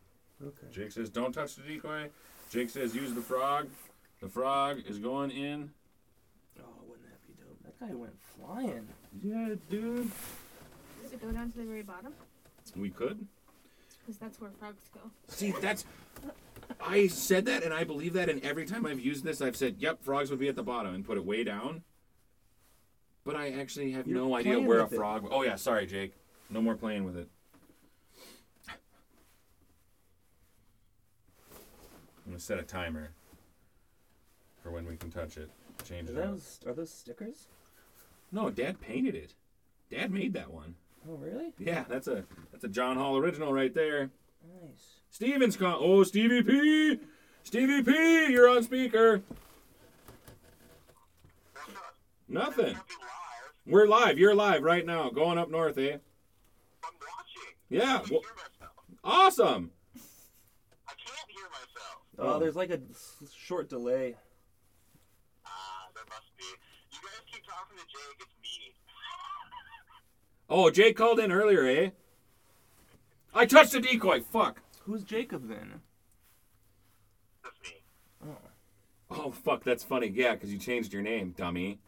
[0.45, 0.67] Okay.
[0.73, 2.09] Jake says don't touch the decoy.
[2.51, 3.69] Jake says use the frog.
[4.23, 5.73] The frog is going in.
[6.61, 7.59] Oh, wouldn't that be dope?
[7.65, 8.87] That guy went flying.
[9.21, 10.13] Yeah, dude.
[11.03, 12.15] Does it go down to the very bottom?
[12.77, 13.27] We could.
[13.99, 15.01] Because that's where frogs go.
[15.27, 15.85] See, that's.
[16.81, 19.77] I said that, and I believe that, and every time I've used this, I've said,
[19.81, 21.83] "Yep, frogs would be at the bottom," and put it way down.
[23.25, 24.97] But I actually have You're no idea playing where a with it.
[24.97, 25.27] frog.
[25.33, 26.15] Oh yeah, sorry, Jake.
[26.49, 27.29] No more playing with it.
[28.69, 28.77] I'm
[32.27, 33.11] gonna set a timer
[34.63, 35.51] for when we can touch it.
[35.89, 36.19] Change Are it.
[36.19, 36.31] Up.
[36.31, 37.49] those, are those stickers?
[38.31, 39.35] No, Dad painted it.
[39.91, 40.75] Dad made that one.
[41.09, 41.53] Oh, really?
[41.59, 44.11] Yeah, that's a that's a John Hall original right there.
[44.63, 45.01] Nice.
[45.11, 45.77] Steven's con.
[45.79, 46.99] Oh, Stevie P.
[47.43, 48.27] Stevie P.
[48.33, 49.21] You're on speaker.
[52.29, 52.75] Nothing.
[52.75, 52.83] Live.
[53.67, 54.19] We're live.
[54.19, 55.11] You're live right now.
[55.11, 55.97] Going up north, eh?
[56.85, 57.55] I'm watching.
[57.69, 57.83] Yeah.
[57.83, 58.77] I can't Well, hear myself.
[59.05, 59.71] awesome.
[60.89, 61.99] I can't hear myself.
[62.19, 62.39] Oh, Oh.
[62.39, 64.17] there's like a s- short delay.
[65.45, 66.45] Ah, there must be.
[66.45, 68.21] You guys keep talking to Jake.
[68.21, 68.75] It's me.
[70.55, 71.91] Oh, Jake called in earlier, eh?
[73.35, 74.21] I touched the decoy.
[74.21, 74.61] Fuck.
[74.85, 75.81] Who's Jacob then?
[77.43, 77.77] That's me.
[78.23, 78.37] Oh,
[79.11, 79.65] Oh, fuck.
[79.65, 80.09] That's funny.
[80.09, 81.79] Yeah, because you changed your name, dummy.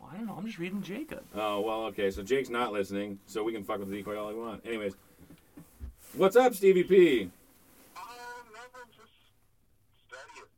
[0.00, 0.34] well, I don't know.
[0.36, 1.22] I'm just reading Jacob.
[1.32, 2.10] Oh, well, okay.
[2.10, 4.66] So Jake's not listening, so we can fuck with the decoy all we want.
[4.66, 4.94] Anyways.
[6.16, 7.30] What's up, Stevie P?
[7.96, 8.00] Oh,
[8.52, 8.90] nothing.
[8.98, 9.12] Just
[10.08, 10.48] studying.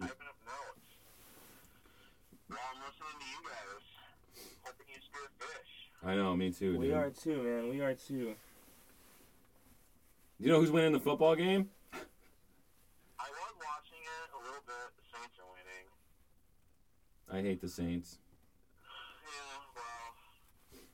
[0.00, 0.90] Typing up notes.
[2.48, 3.84] While I'm listening to you guys.
[4.64, 5.72] Hoping you spear fish.
[6.06, 6.94] I know, me too, We dude.
[6.94, 7.68] are too, man.
[7.68, 8.36] We are too.
[10.38, 11.68] You know who's winning the football game?
[11.92, 14.86] I was watching it a little bit.
[15.02, 15.86] The Saints are winning.
[17.26, 18.18] I hate the Saints.
[19.26, 20.14] Yeah, well,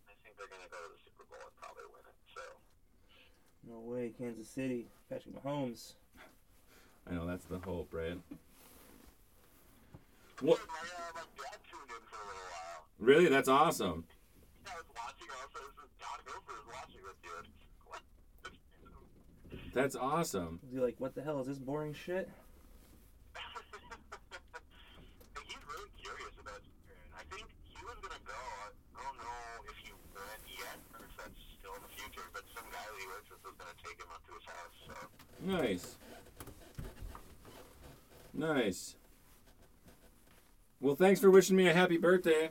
[0.08, 2.16] I think they're going to go to the Super Bowl and probably win it.
[2.32, 2.40] So,
[3.68, 4.86] No way, Kansas City.
[5.10, 5.92] Patrick Mahomes.
[7.10, 8.16] I know, that's the hope, right?
[10.40, 10.56] What?
[10.56, 12.88] my, uh, my dad tuned in for a little while.
[12.98, 13.28] Really?
[13.28, 14.04] That's awesome.
[14.64, 15.58] I was watching also.
[15.58, 17.34] This is with you.
[17.42, 17.50] It's,
[17.86, 18.00] what?
[19.74, 20.60] That's awesome.
[20.72, 22.28] Be like, what the hell is this boring shit?
[25.44, 27.08] He's really curious about Japan.
[27.16, 28.36] I think he was gonna go.
[28.96, 32.26] I don't know if he went yet or if that's still in the future.
[32.34, 34.76] But some guy he works with was gonna take him up to his house.
[34.86, 34.94] So
[35.46, 35.96] Nice.
[38.34, 38.96] Nice.
[40.80, 42.50] Well, thanks for wishing me a happy birthday.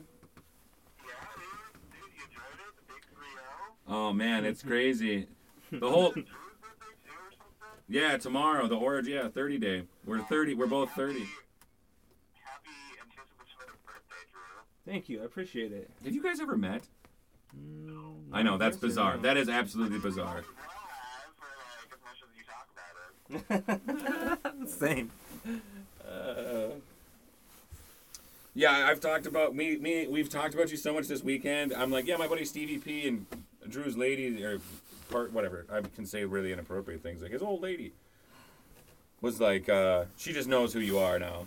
[1.36, 2.74] dude, dude, you enjoyed it?
[2.76, 3.76] The big three zero.
[3.88, 5.28] Oh man, it's crazy.
[5.70, 6.12] The whole
[7.92, 9.82] yeah, tomorrow the origin yeah, 30 day.
[10.06, 10.54] We're 30.
[10.54, 11.20] We're both 30.
[11.20, 11.28] Happy,
[12.40, 12.70] happy
[13.02, 14.92] anticipatory birthday, Drew.
[14.92, 15.90] Thank you, I appreciate it.
[16.04, 16.84] Have you guys ever met?
[17.54, 19.18] No, I know that's bizarre.
[19.18, 20.42] That is absolutely bizarre.
[20.42, 20.44] Well,
[21.38, 22.44] for like as much as you
[23.44, 24.68] talk about it.
[24.70, 25.10] Same.
[26.08, 26.76] Uh,
[28.54, 29.76] Yeah, I've talked about me.
[29.76, 31.72] Me, we've talked about you so much this weekend.
[31.72, 33.26] I'm like, yeah, my buddy Stevie P and
[33.68, 34.60] Drew's lady or
[35.12, 35.66] part whatever.
[35.70, 37.92] I can say really inappropriate things like his old lady
[39.20, 41.46] was like, uh, she just knows who you are now.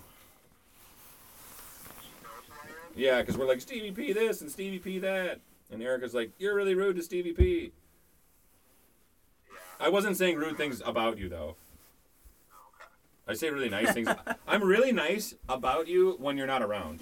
[2.95, 6.55] Yeah, because we're like Stevie P this and Stevie P that, and Erica's like, you're
[6.55, 7.71] really rude to Stevie P.
[9.79, 11.57] I wasn't saying rude things about you though.
[13.27, 14.07] I say really nice things.
[14.47, 16.99] I'm really nice about you when you're not around.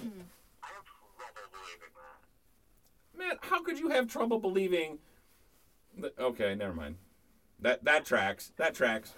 [0.62, 3.18] I have trouble believing that.
[3.18, 4.98] Man, how could you have trouble believing?
[6.18, 6.96] Okay, never mind.
[7.60, 8.52] That that tracks.
[8.56, 9.14] That tracks.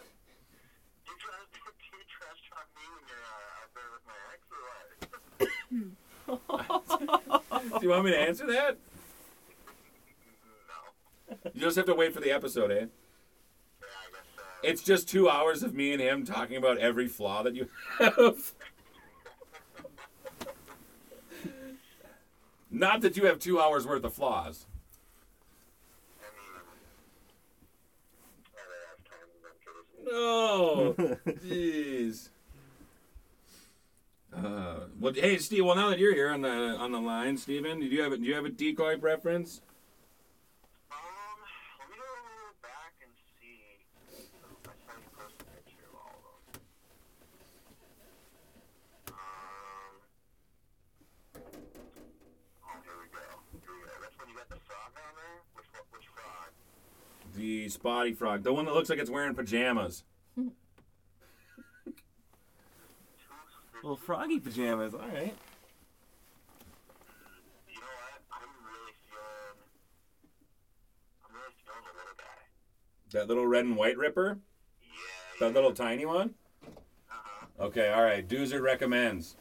[1.06, 1.58] You try do
[1.96, 4.60] you trash talk me when you're uh, out there with my ex or
[7.70, 7.80] what?
[7.80, 8.78] Do you want me to answer that?
[11.30, 11.36] no.
[11.54, 12.74] You just have to wait for the episode, eh?
[12.74, 12.86] Yeah, I
[14.10, 17.54] guess uh, It's just two hours of me and him talking about every flaw that
[17.54, 18.52] you have.
[22.70, 24.66] Not that you have two hours worth of flaws.
[26.20, 26.50] I mean,
[28.52, 30.05] I don't have time in them cases.
[30.20, 30.94] No.
[31.44, 32.30] Jeez.
[34.34, 35.64] Uh, well, hey, Steve.
[35.66, 38.16] Well, now that you're here on the on the line, Steven, do you have a,
[38.16, 39.60] do you have a decoy preference?
[40.90, 40.96] Um,
[41.80, 42.04] let me go
[42.62, 43.60] back and see.
[44.08, 46.60] I saw you post a picture of all of them.
[49.12, 49.92] Um.
[52.64, 53.24] Oh, here we go.
[53.52, 53.92] Here we go.
[54.00, 55.36] That's when you got the frog on there.
[55.60, 56.48] Which one- which frog?
[57.46, 60.02] The spotty frog, the one that looks like it's wearing pajamas.
[63.84, 64.94] Little froggy pajamas.
[64.94, 65.32] All right.
[67.68, 68.20] You know what?
[68.32, 69.58] I'm really feeling.
[71.24, 72.42] I'm really feeling the little guy.
[73.12, 74.40] That little red and white ripper,
[74.82, 75.46] Yeah.
[75.46, 76.34] that little tiny one.
[76.64, 76.70] Uh
[77.12, 77.46] huh.
[77.66, 78.26] Okay, all right.
[78.28, 79.36] Doozer recommends.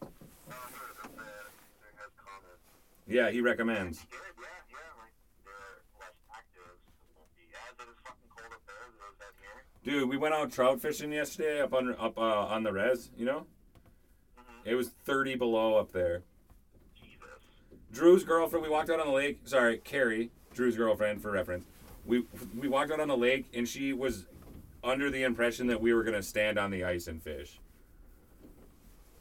[0.00, 1.10] Here it is.
[1.16, 2.62] There has comments.
[3.08, 3.98] Yeah, he recommends.
[4.04, 4.76] Good, yeah, yeah.
[5.00, 5.10] Like
[5.44, 6.78] they're less active.
[7.68, 9.58] As it is fucking cold up there as it is out here.
[9.88, 13.10] Dude, we went out trout fishing yesterday up on up uh, on the res.
[13.16, 13.46] You know,
[14.38, 14.68] Mm-hmm.
[14.68, 16.24] it was 30 below up there.
[16.94, 17.16] Jesus.
[17.90, 18.62] Drew's girlfriend.
[18.62, 19.38] We walked out on the lake.
[19.44, 21.64] Sorry, Carrie, Drew's girlfriend for reference.
[22.04, 22.24] We
[22.58, 24.26] we walked out on the lake and she was
[24.84, 27.58] under the impression that we were gonna stand on the ice and fish.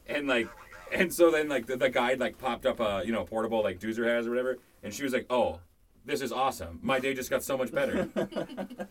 [0.06, 0.49] And like,
[0.91, 3.80] and so then like the, the guide like popped up a you know portable like
[3.80, 5.62] Doozer has or whatever, and she was like, "Oh,
[6.06, 6.80] this is awesome.
[6.82, 8.10] My day just got so much better."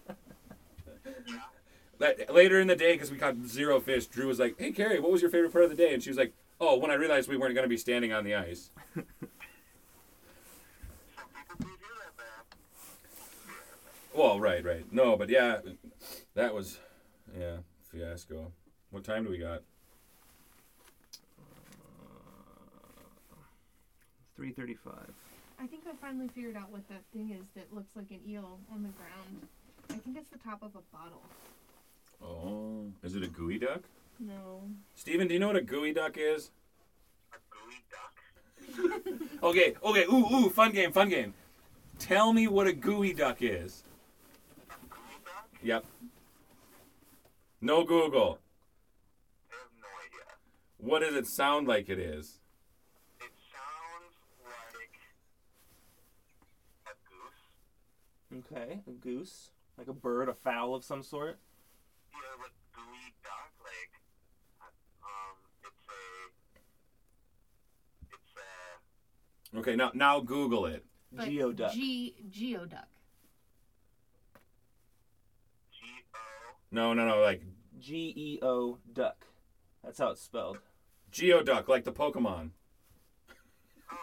[1.99, 5.01] That, later in the day, because we caught zero fish, Drew was like, "Hey Carrie,
[5.01, 6.95] what was your favorite part of the day?" And she was like, "Oh, when I
[6.95, 9.05] realized we weren't gonna be standing on the ice." Some
[11.35, 12.13] people do do that,
[14.13, 14.21] though.
[14.21, 14.93] Well, right, right.
[14.93, 15.61] No, but yeah,
[16.35, 16.79] that was,
[17.39, 17.57] yeah,
[17.91, 18.53] fiasco.
[18.91, 19.63] What time do we got?
[24.37, 25.15] Three thirty-five.
[25.59, 28.59] I think I finally figured out what that thing is that looks like an eel
[28.71, 29.49] on the ground.
[29.89, 31.23] I think it's the top of a bottle.
[32.22, 33.83] Oh, is it a gooey duck?
[34.18, 34.62] No.
[34.94, 36.50] Steven, do you know what a gooey duck is?
[37.33, 39.12] A gooey duck.
[39.42, 41.35] Okay, okay, ooh, ooh, fun game, fun game.
[41.98, 43.85] Tell me what a gooey duck is.
[44.70, 45.48] A gooey duck?
[45.62, 45.85] Yep.
[47.61, 48.38] No Google.
[49.50, 50.26] I have no idea.
[50.79, 52.40] What does it sound like it is?
[53.20, 55.00] It sounds like
[56.87, 56.94] a
[58.38, 58.46] goose.
[58.52, 61.38] Okay, a goose, like a bird, a fowl of some sort.
[62.12, 63.52] Yeah, like gooey duck.
[63.64, 63.92] Like,
[64.61, 64.66] uh,
[65.02, 66.02] um, it's a.
[68.12, 69.56] It's a.
[69.66, 70.85] Okay, now now Google it.
[71.11, 71.72] But Geoduck.
[71.72, 72.87] G geoduck.
[75.72, 75.81] G
[76.14, 76.18] O.
[76.70, 77.42] No, no, no, like
[77.81, 79.26] G E O duck.
[79.83, 80.59] That's how it's spelled.
[81.11, 82.50] Geoduck, like the Pokemon.
[83.90, 83.96] Oh.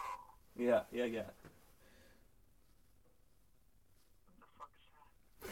[0.54, 1.22] Yeah, yeah, yeah.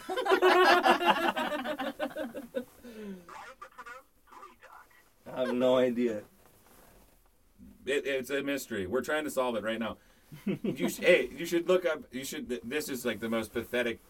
[0.07, 0.18] Why is
[3.62, 4.59] it pronounced gooey?
[5.35, 6.20] I have no idea.
[7.87, 8.87] It, it's a mystery.
[8.87, 9.97] We're trying to solve it right now.
[10.62, 12.05] You sh- hey, you should look up.
[12.11, 12.49] You should.
[12.64, 14.01] This is like the most pathetic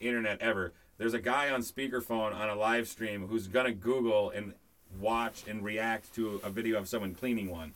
[0.00, 0.74] internet ever.
[0.98, 4.52] There's a guy on speakerphone on a live stream who's gonna Google and
[5.00, 7.72] watch and react to a video of someone cleaning one.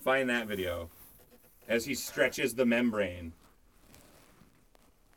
[0.00, 0.88] Find that video
[1.68, 3.32] as he stretches the membrane.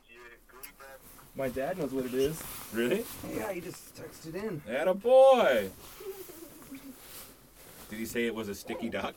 [0.10, 0.18] You
[0.52, 1.00] gooey duck?
[1.36, 2.42] My dad knows what it is.
[2.74, 3.06] Really?
[3.34, 4.62] Yeah, he just texted in.
[4.68, 5.70] That a boy.
[7.90, 9.16] Did he say it was a sticky duck?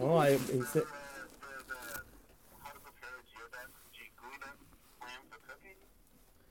[0.00, 0.36] Oh, I
[5.30, 5.76] for cooking?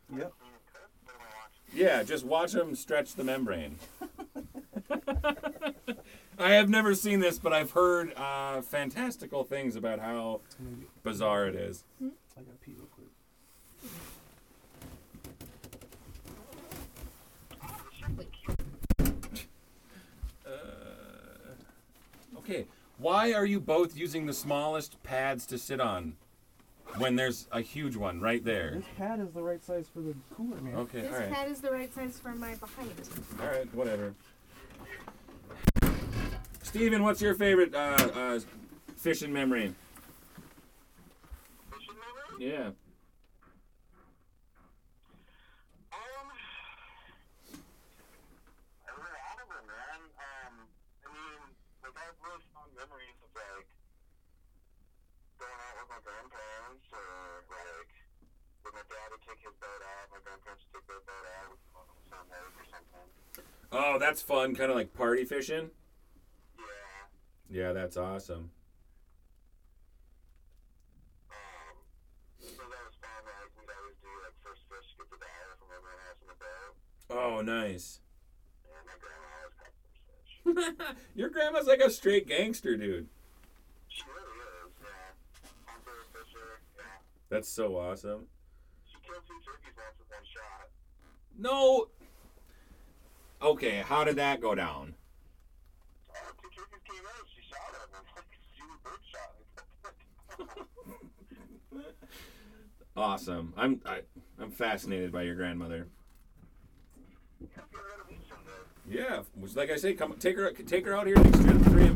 [0.10, 0.34] Yep.
[0.39, 0.89] Clean and cook?
[1.06, 1.62] What am I watching?
[1.74, 3.78] Yeah, just watch them stretch the membrane.
[6.39, 10.41] I have never seen this, but I've heard uh, fantastical things about how
[11.04, 11.84] bizarre it is.
[12.02, 13.08] I gotta pee real quick.
[20.45, 20.52] Uh,
[22.51, 22.65] okay,
[22.97, 26.15] why are you both using the smallest pads to sit on
[26.97, 28.71] when there's a huge one right there?
[28.75, 30.75] This pad is the right size for the cooler, man.
[30.75, 32.91] Okay, This all right, pad is the right size for my behind.
[33.39, 34.13] all right, whatever.
[36.63, 37.77] Steven, what's your favorite uh,
[38.13, 38.39] uh,
[38.95, 39.75] fishing membrane?
[41.71, 41.95] Fishing
[42.39, 42.53] memory?
[42.53, 42.67] Yeah.
[45.91, 46.27] Um,
[48.87, 49.99] I really out of it, man.
[50.15, 50.53] Um,
[51.03, 51.39] I mean,
[51.83, 53.67] like I have really fond memories of like
[55.89, 57.05] my grandparents, or
[57.49, 61.47] like my dad would take his boat out, my grandparents would take their boat out,
[61.51, 63.07] we'd go on some lake or something.
[63.71, 65.71] Oh, that's fun, kind of like party fishing.
[66.59, 67.05] Yeah.
[67.49, 68.51] Yeah, that's awesome.
[71.31, 71.75] Um,
[72.39, 73.21] so that was fun.
[73.25, 76.39] Like we'd always do like first fish, get the dollar from everyone else in the
[76.39, 76.73] boat,
[77.11, 77.99] Oh, nice.
[78.67, 80.97] and my grandma always caught first fish.
[81.15, 83.07] Your grandma's like a straight gangster, dude.
[83.87, 85.11] She really is, yeah.
[85.67, 87.03] Hunter, fisher, yeah.
[87.31, 88.25] That's so awesome.
[88.85, 90.67] She killed two turkeys once with one shot.
[91.39, 91.87] No.
[93.41, 94.93] Okay, how did that go down?
[96.09, 98.03] Uh, two turkeys came out, she shot them,
[98.53, 99.31] she was bird shot.
[102.97, 103.53] Awesome.
[103.55, 104.01] I'm I,
[104.37, 105.87] I'm fascinated by your grandmother.
[107.55, 108.51] Come get rid of me someday.
[108.89, 111.95] Yeah, which, like I say, come take her take her out here next year.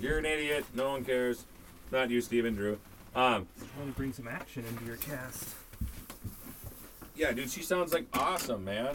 [0.00, 0.64] You're an idiot.
[0.74, 1.46] No one cares.
[1.92, 2.80] Not you, Steven Drew.
[3.14, 5.48] Um, Trying to bring some action into your cast.
[7.16, 8.94] yeah, dude, she sounds like awesome, man.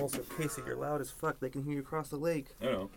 [0.00, 1.38] Also, Casey, you're loud as fuck.
[1.38, 2.46] They can hear you across the lake.
[2.60, 2.90] I know.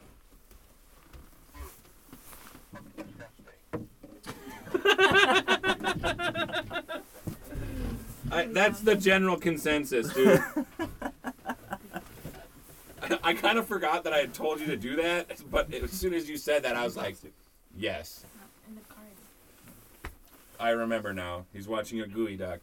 [8.31, 10.43] I, that's the general consensus, dude.
[13.01, 15.91] I, I kind of forgot that I had told you to do that, but as
[15.91, 17.15] soon as you said that, I was like,
[17.75, 18.36] yes, In the card.
[20.59, 21.45] I remember now.
[21.53, 22.59] He's watching a geoduck.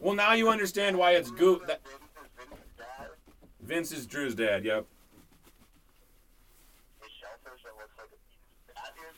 [0.00, 1.62] Well, now you understand why it's goo.
[1.66, 1.80] That,
[3.60, 4.10] Vince is Vince is Vince's dad.
[4.10, 4.64] Drew's dad.
[4.64, 4.86] Yep.
[7.00, 8.16] That looks like a
[8.74, 9.16] that is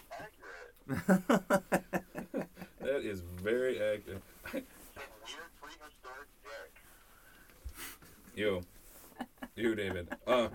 [2.10, 2.48] accurate.
[2.80, 4.22] That is very accurate.
[4.44, 6.72] It's a weird prehistoric dick.
[8.34, 8.62] You.
[9.56, 10.08] You, David.
[10.26, 10.48] Uh,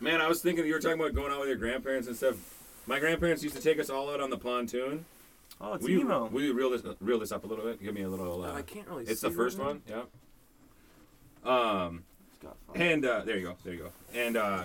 [0.00, 2.36] man, I was thinking you were talking about going out with your grandparents and stuff.
[2.90, 5.04] My grandparents used to take us all out on the pontoon.
[5.60, 6.26] Oh, it's will you, Nemo.
[6.26, 7.80] will you reel this reel this up a little bit?
[7.80, 8.44] Give me a little.
[8.44, 9.06] Uh, I can't really.
[9.06, 9.12] See.
[9.12, 9.82] It's the first right one.
[9.88, 10.02] Yeah.
[11.44, 12.02] Um,
[12.42, 12.48] now.
[12.48, 12.82] Got fun.
[12.82, 13.54] and uh, there you go.
[13.62, 13.90] There you go.
[14.12, 14.64] And uh,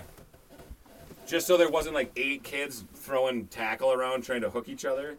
[1.24, 5.18] just so there wasn't like eight kids throwing tackle around trying to hook each other,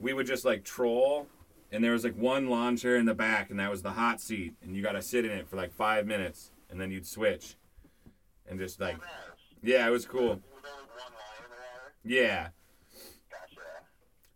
[0.00, 1.28] we would just like troll.
[1.70, 4.20] And there was like one lawn chair in the back, and that was the hot
[4.20, 7.06] seat, and you got to sit in it for like five minutes, and then you'd
[7.06, 7.54] switch,
[8.48, 8.96] and just like,
[9.62, 10.30] yeah, it was cool.
[10.30, 11.92] With only one line in the water.
[12.06, 12.48] Yeah.
[13.30, 13.66] Gotcha.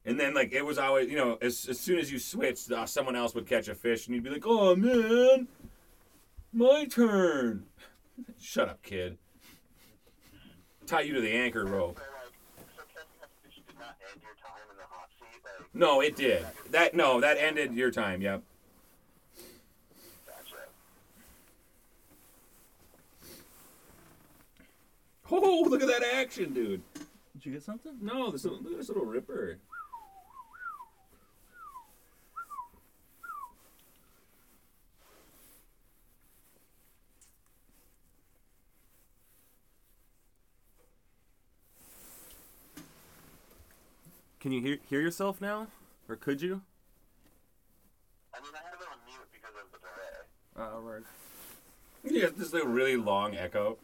[0.05, 2.85] And then like it was always, you know, as, as soon as you switched, uh,
[2.85, 5.47] someone else would catch a fish, and you'd be like, "Oh man,
[6.53, 7.67] my turn."
[8.41, 9.19] Shut up, kid.
[10.87, 12.01] Tie you to the anchor rope.
[15.73, 16.45] No, it did.
[16.71, 18.21] That no, that ended your time.
[18.21, 18.43] Yep.
[25.33, 26.83] Oh, look at that action, dude.
[27.41, 27.97] Did you get something?
[28.03, 29.57] No, this little, look at this little ripper.
[44.39, 45.69] Can you hear hear yourself now,
[46.11, 46.61] Or could you?
[48.35, 50.59] I mean, I have it on mute because of the delay.
[50.59, 51.03] Ah, oh, right.
[52.05, 53.79] Yeah, this like really long echo.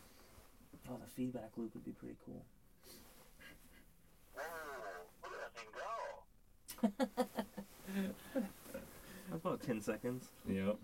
[0.90, 2.44] Oh, the feedback loop would be pretty cool.
[4.36, 4.42] Whoa,
[5.22, 5.80] look at that thing go.
[6.82, 6.94] That's
[9.32, 10.28] about 10 seconds.
[10.48, 10.76] Yep.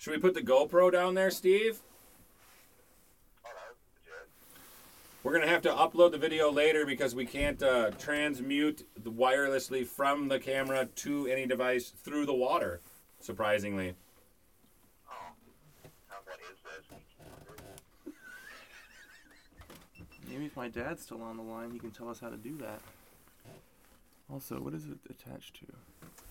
[0.00, 1.80] Should we put the GoPro down there, Steve?
[3.44, 3.76] Oh, that.
[5.22, 9.86] We're gonna have to upload the video later because we can't uh, transmute the wirelessly
[9.86, 12.80] from the camera to any device through the water.
[13.20, 13.94] Surprisingly.
[15.10, 15.34] Oh.
[16.08, 17.09] Now, what is this?
[20.30, 22.56] Maybe if my dad's still on the line, he can tell us how to do
[22.58, 22.80] that.
[24.32, 25.66] Also, what is it attached to?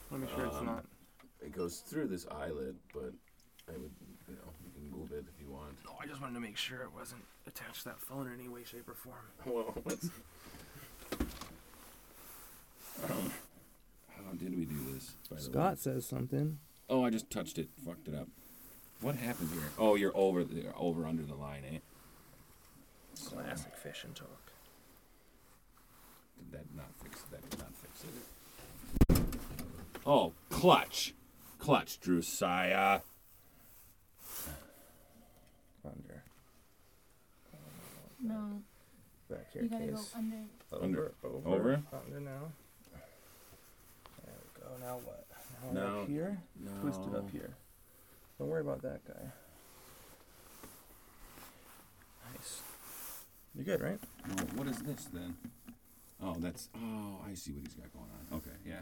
[0.10, 0.86] Let me make sure it's Um, not.
[1.42, 3.14] It goes through this eyelid, but
[3.68, 3.92] I would,
[4.28, 5.84] you know, you can move it if you want.
[5.86, 8.48] No, I just wanted to make sure it wasn't attached to that phone in any
[8.48, 9.18] way, shape, or form.
[9.46, 10.10] Well, let's.
[13.04, 13.10] Um,
[14.16, 15.16] how did we do this?
[15.30, 15.76] By the way?
[15.76, 16.60] says something.
[16.90, 17.70] Oh, I just touched it.
[17.86, 18.28] Fucked it up.
[19.02, 19.64] What happened here?
[19.78, 21.78] Oh, you're over the over under the line, eh?
[23.26, 24.52] Classic fishing talk.
[26.38, 27.48] Did that not fix that?
[27.50, 29.22] Did not fix it.
[30.06, 31.14] Oh, clutch,
[31.60, 33.02] clutch, Drusilla.
[35.86, 36.24] Under.
[38.22, 38.62] No,
[39.30, 40.14] Back here, you gotta case.
[40.16, 40.38] under.
[40.82, 41.12] Under.
[41.24, 41.50] Over.
[41.50, 41.84] Over?
[41.94, 42.52] Under now.
[44.26, 44.86] There we go.
[44.86, 45.26] Now what?
[45.74, 46.38] Now Now- up here.
[46.60, 46.72] No.
[46.82, 47.54] Twist it up here.
[48.38, 49.32] Don't worry about that guy.
[52.34, 52.62] Nice.
[53.56, 54.00] You good, right?
[54.28, 55.36] No, what is this then?
[56.22, 56.70] Oh, that's.
[56.76, 58.38] Oh, I see what he's got going on.
[58.38, 58.80] Okay, yeah.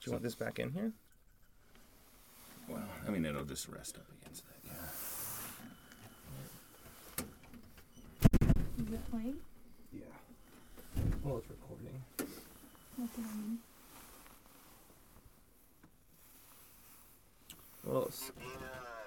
[0.00, 0.92] Do you want this back in here?
[2.68, 4.56] Well, I mean, it'll just rest up against that.
[4.64, 4.74] Yeah.
[8.86, 9.36] Is it playing?
[9.92, 10.02] Yeah.
[11.22, 12.02] Well, it's recording.
[12.18, 12.30] That's
[12.98, 13.58] what I mean.
[17.84, 18.58] Well, s- Being, uh,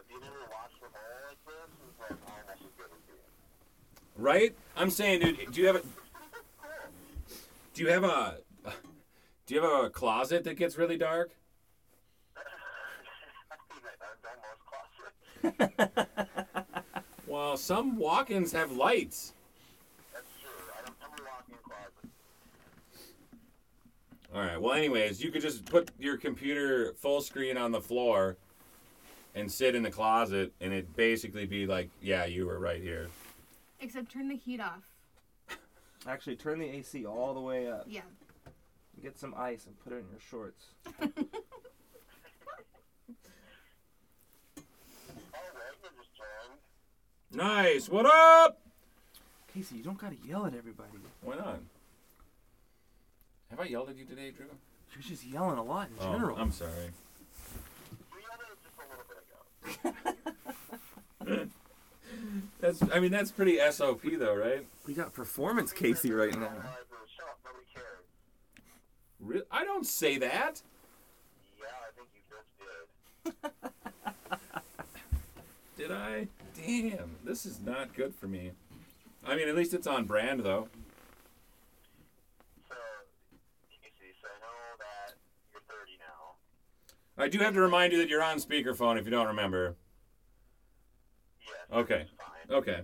[0.08, 3.30] being able to watch the ball like this is like almost as good as being.
[4.22, 4.56] Right?
[4.78, 5.52] I'm saying, dude.
[5.52, 5.82] Do you have a?
[7.74, 8.38] Do you have a?
[9.48, 11.32] Do you have a closet that gets really dark?
[12.38, 12.42] I
[13.74, 14.38] mean, I've done
[15.58, 16.78] most closets.
[17.26, 19.34] Well, some walk-ins have lights.
[20.14, 20.52] That's true.
[20.72, 22.12] I don't have a walk-in closet.
[24.36, 24.62] All right.
[24.62, 28.38] Well, anyways, you could just put your computer full screen on the floor
[29.34, 33.08] and sit in the closet, and it basically be like, yeah, you were right here.
[33.82, 34.84] Except turn the heat off.
[36.08, 37.86] actually, turn the AC all the way up.
[37.88, 38.02] Yeah.
[39.02, 40.66] Get some ice and put it in your shorts.
[40.96, 41.16] Wagner
[45.98, 46.60] just joined.
[47.32, 47.90] Nice.
[47.90, 48.60] What up?
[49.54, 50.90] Casey, you don't gotta yell at everybody.
[51.22, 51.60] Why not?
[53.50, 54.46] Have I yelled at you today, Drew?
[54.94, 56.38] You're just yelling a lot in Oh, general.
[56.38, 56.92] I'm sorry.
[62.60, 62.82] That's.
[62.94, 64.66] I mean, that's pretty SOP though, right?
[64.88, 66.48] we got performance Casey right now.
[66.48, 68.06] Shut up, nobody cares.
[69.20, 70.62] Re- I don't say that.
[71.60, 73.62] Yeah, I think you just
[75.78, 75.88] did.
[75.88, 76.28] Did I?
[76.56, 78.52] Damn, this is not good for me.
[79.26, 80.68] I mean, at least it's on brand though.
[82.70, 82.76] So,
[83.70, 85.16] Casey, so I know that
[85.52, 87.24] you're 30 now.
[87.24, 89.76] I do have to remind you that you're on speakerphone if you don't remember.
[91.72, 92.06] Okay.
[92.50, 92.82] Okay.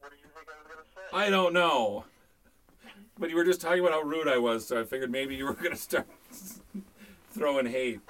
[0.00, 1.02] What did you think I was gonna say?
[1.12, 2.04] I don't know.
[3.18, 5.44] But you were just talking about how rude I was, so I figured maybe you
[5.44, 6.08] were gonna start
[7.30, 8.00] throwing hate.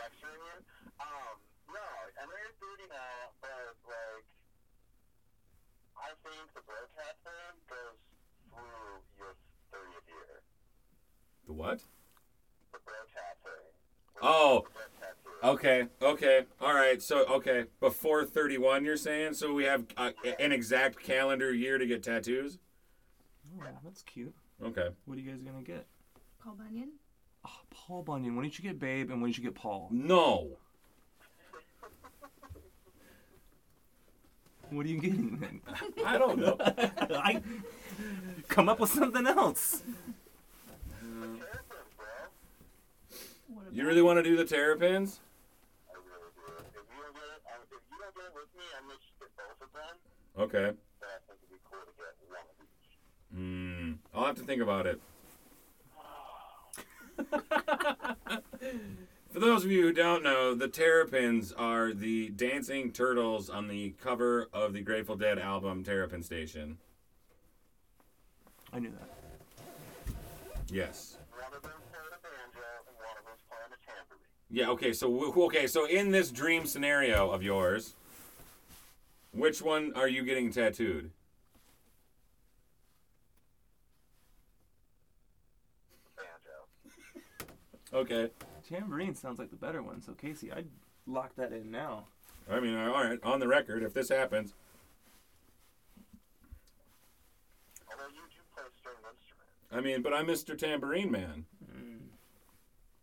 [0.97, 1.36] Um,
[1.68, 3.51] no, I know you're 30 now, but
[3.84, 4.24] like,
[6.01, 8.01] I think the bro tat thing goes
[8.49, 9.36] through your
[9.74, 10.40] 30th year.
[11.47, 11.80] The what?
[12.72, 14.22] The thing.
[14.22, 14.64] Oh.
[15.43, 15.88] The bro tattoo.
[16.03, 17.03] Okay, okay, all right.
[17.03, 19.34] So, okay, before 31, you're saying?
[19.34, 22.59] So we have uh, an exact calendar year to get tattoos?
[23.61, 24.34] Oh, that's cute.
[24.64, 24.88] Okay.
[25.05, 25.86] What are you guys gonna get?
[26.43, 26.93] Paul Bunyan.
[27.45, 28.36] Oh, Paul Bunyan.
[28.36, 29.88] When did you get Babe and when did you get Paul?
[29.90, 30.57] No.
[34.70, 35.61] What are you getting then?
[36.07, 36.57] I don't know.
[36.61, 37.43] I
[38.49, 39.82] come up with something else.
[41.01, 42.07] Terrapins, bro.
[43.49, 45.20] What about You really want to do the terrapins?
[45.90, 46.40] I really do.
[46.57, 48.95] If you don't get it, um, if you don't get it with me, I may
[48.97, 49.97] just get both of them.
[50.39, 50.72] Okay.
[51.01, 52.99] But I think it'd be cool to get one of each.
[53.35, 53.93] Hmm.
[54.14, 55.01] I'll have to think about it.
[59.33, 63.95] For those of you who don't know, the Terrapins are the dancing turtles on the
[64.03, 66.76] cover of the Grateful Dead album Terrapin Station.
[68.72, 69.09] I knew that.
[70.70, 71.16] Yes.
[71.30, 74.20] One of them's playing a banjo and one of them's playing a tambourine.
[74.51, 74.70] Yeah.
[74.70, 74.93] Okay.
[74.93, 75.66] So okay.
[75.66, 77.95] So in this dream scenario of yours,
[79.33, 81.11] which one are you getting tattooed?
[86.16, 87.51] Banjo.
[87.93, 88.30] Okay.
[88.68, 90.68] Tambourine sounds like the better one, so Casey, I'd
[91.07, 92.05] lock that in now.
[92.51, 93.18] I mean, all right.
[93.22, 94.55] On the record, if this happens,
[97.91, 99.49] Although you do play a string instrument.
[99.70, 100.57] I mean, but I'm Mr.
[100.57, 101.45] Tambourine Man.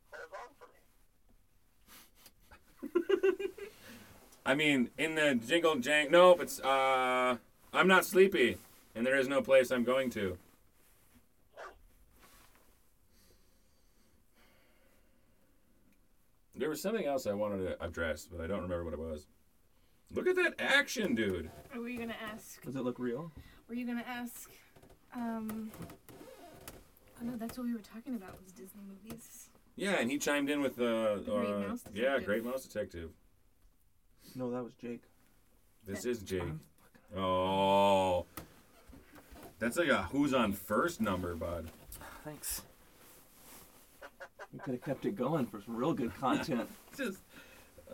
[0.10, 0.68] Play a song for
[3.38, 3.46] me.
[4.46, 6.12] I mean, in the jingle jank.
[6.12, 6.42] Nope.
[6.42, 7.38] It's uh,
[7.74, 8.58] I'm not sleepy,
[8.96, 10.38] and there is no place I'm going to.
[16.56, 19.28] There was something else I wanted to address, but I don't remember what it was.
[20.14, 21.50] Look at that action, dude.
[21.76, 22.62] Were you gonna ask?
[22.64, 23.32] Does it look real?
[23.68, 24.50] Were you gonna ask?
[25.16, 25.72] Um.
[27.22, 28.42] Oh no, that's what we were talking about.
[28.44, 29.50] Was Disney movies?
[29.76, 33.12] Yeah, and he chimed in with the, The Great uh, Mouse yeah, Great Mouse Detective.
[34.36, 35.02] No, that was Jake.
[35.86, 36.44] This is Jake.
[37.16, 38.26] Oh,
[39.58, 41.68] that's like a who's on first number, bud.
[42.24, 42.62] Thanks.
[44.54, 46.68] We could have kept it going for some real good content.
[46.98, 47.20] Just,
[47.90, 47.94] uh,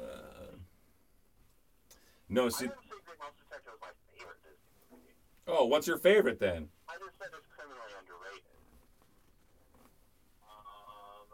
[2.30, 2.66] no, see.
[2.66, 5.14] didn't say Great Mouse Detective was my favorite Disney movie.
[5.48, 6.70] Oh, what's your favorite then?
[6.90, 8.42] I just said it's criminally underrated.
[10.48, 11.28] Um,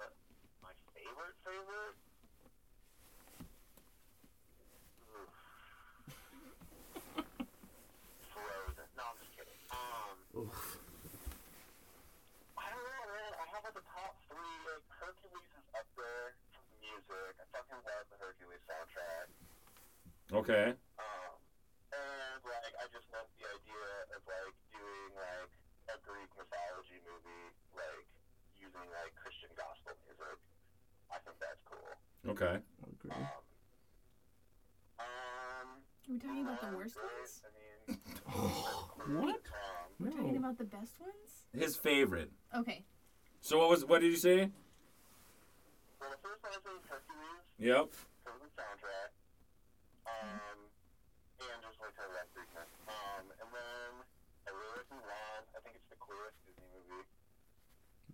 [0.62, 1.96] my favorite favorite?
[5.16, 5.32] Oof.
[8.36, 8.88] Frozen.
[8.98, 9.60] No, I'm just kidding.
[9.72, 10.16] Um,
[12.60, 13.32] I don't know, man.
[13.36, 14.56] I have like the top three.
[14.68, 17.34] Like Hercules is up there for the music.
[17.40, 19.28] I fucking love the Hercules soundtrack.
[20.32, 20.68] Okay.
[21.00, 21.34] Um,
[21.92, 25.52] and like I just love the idea of like doing like
[25.92, 28.08] a Greek mythology movie, like
[28.56, 30.40] using like Christian gospel music.
[31.12, 31.92] I think that's cool.
[32.32, 32.64] Okay.
[32.88, 33.12] Agree.
[33.12, 33.44] Um,
[35.02, 35.68] um,
[36.08, 37.12] Are we talking about the worst great.
[37.12, 37.42] ones?
[37.44, 38.00] I mean,
[39.28, 39.44] What?
[39.44, 41.44] Um, We're talking about the best ones.
[41.52, 42.32] His favorite.
[42.56, 42.86] Okay.
[43.42, 43.84] So what was?
[43.84, 44.48] What did you say?
[46.00, 46.81] well, the first one is Hercules
[47.62, 47.94] Yep.
[48.26, 49.14] for the soundtrack.
[50.10, 50.58] Um,
[51.46, 52.66] and just like I love Greekness.
[52.90, 53.92] Um, and then
[54.46, 55.42] I really like Mulan.
[55.54, 57.06] I think it's the coolest Disney movie.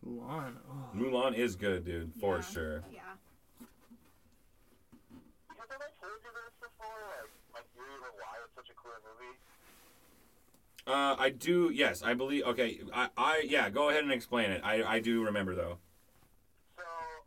[0.03, 0.59] Mulan.
[0.67, 0.91] Oh.
[0.91, 2.41] Mulan is good, dude, for Yeah.
[2.43, 2.83] sure.
[2.91, 3.15] Yeah.
[5.47, 6.99] Because have I told you this before?
[7.15, 9.35] Like, my theory about why it's such a cool movie?
[10.87, 11.71] Uh, I do.
[11.73, 12.43] Yes, I believe.
[12.43, 12.81] Okay.
[12.93, 13.09] I.
[13.17, 13.43] I.
[13.47, 13.69] Yeah.
[13.69, 14.59] Go ahead and explain it.
[14.63, 14.83] I.
[14.83, 15.79] I do remember though.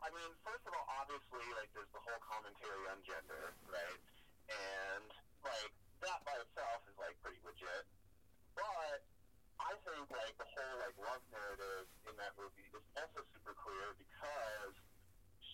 [0.01, 4.01] I mean, first of all, obviously, like, there's the whole commentary on gender, right?
[4.49, 5.09] And,
[5.45, 7.85] like, that by itself is, like, pretty legit.
[8.57, 9.05] But
[9.61, 13.93] I think, like, the whole, like, love narrative in that movie is also super clear
[14.01, 14.75] because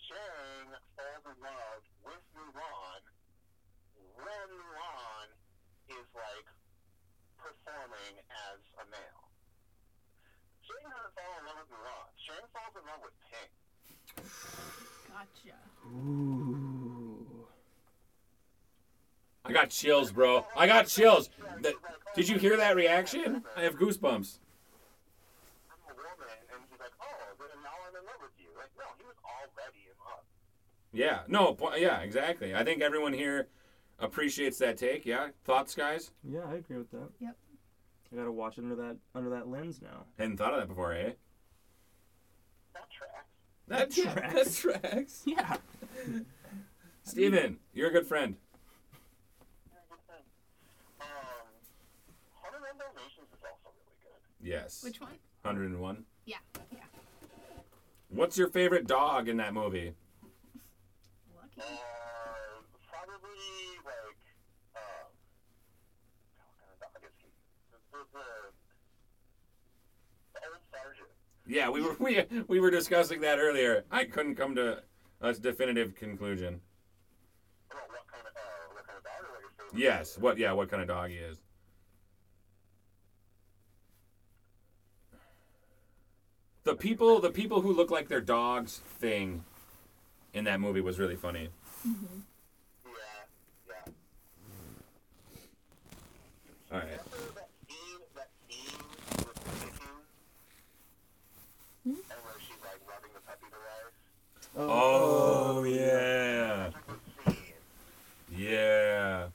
[0.06, 3.02] Shang falls in love with Mulan
[3.98, 5.28] when Mulan
[5.90, 6.48] is, like,
[7.34, 9.26] performing as a male.
[10.62, 12.08] Shang doesn't fall in love with Mulan.
[12.22, 13.65] Shang falls in love with Ping.
[15.08, 15.56] Gotcha.
[15.94, 17.26] Ooh.
[19.44, 20.44] I got chills, bro.
[20.56, 21.30] I got chills.
[21.62, 21.74] That,
[22.14, 23.44] did you hear that reaction?
[23.56, 24.38] I have goosebumps.
[25.70, 28.48] I'm a woman, and he's like, oh, then now I'm in love with you.
[28.56, 30.24] Like, no, he was already in love.
[30.92, 31.20] Yeah.
[31.28, 31.56] No.
[31.78, 32.00] Yeah.
[32.00, 32.54] Exactly.
[32.54, 33.48] I think everyone here
[34.00, 35.06] appreciates that take.
[35.06, 35.28] Yeah.
[35.44, 36.10] Thoughts, guys?
[36.24, 37.08] Yeah, I agree with that.
[37.20, 37.36] Yep.
[38.12, 40.04] I gotta watch it under that under that lens now.
[40.18, 41.12] Hadn't thought of that before, eh?
[43.68, 43.96] That tracks.
[43.96, 44.62] That yeah, tracks.
[44.62, 45.22] that tracks.
[45.26, 45.56] Yeah.
[47.02, 48.36] Steven, you're a good friend.
[49.72, 50.24] Yeah, good thing.
[51.00, 51.06] Um,
[52.42, 54.20] Hunter and Dalmatians is also really good.
[54.46, 54.82] Yes.
[54.82, 55.10] Which one?
[55.42, 56.04] 101.
[56.26, 56.36] Yeah.
[56.72, 56.78] Yeah.
[58.08, 59.94] What's your favorite dog in that movie?
[61.34, 61.60] Lucky.
[61.60, 63.38] Uh, probably,
[63.84, 64.22] like,
[64.74, 65.10] um,
[66.38, 67.30] what kind of dog is he?
[67.70, 68.26] The, the, the,
[70.34, 71.10] the old sergeant.
[71.46, 73.84] Yeah, we were we, we were discussing that earlier.
[73.90, 74.82] I couldn't come to
[75.20, 76.60] a definitive conclusion.
[77.70, 80.12] About what kind of, uh, what kind of dog or what your favorite Yes.
[80.12, 80.18] is?
[80.18, 80.38] What?
[80.38, 80.52] Yeah.
[80.52, 81.38] What kind of dog he is?
[86.64, 89.44] The people, the people who look like their dogs thing
[90.34, 91.48] in that movie was really funny.
[91.84, 91.92] Yeah,
[93.68, 93.92] yeah.
[96.72, 96.88] All right.
[96.88, 98.80] Remember that scene, that scene
[99.18, 99.94] with the kicking?
[101.84, 101.90] Hmm?
[101.90, 104.68] And where she's like rubbing the puppy to life?
[104.70, 107.44] Oh yeah, Such a good scene.
[108.48, 109.26] yeah.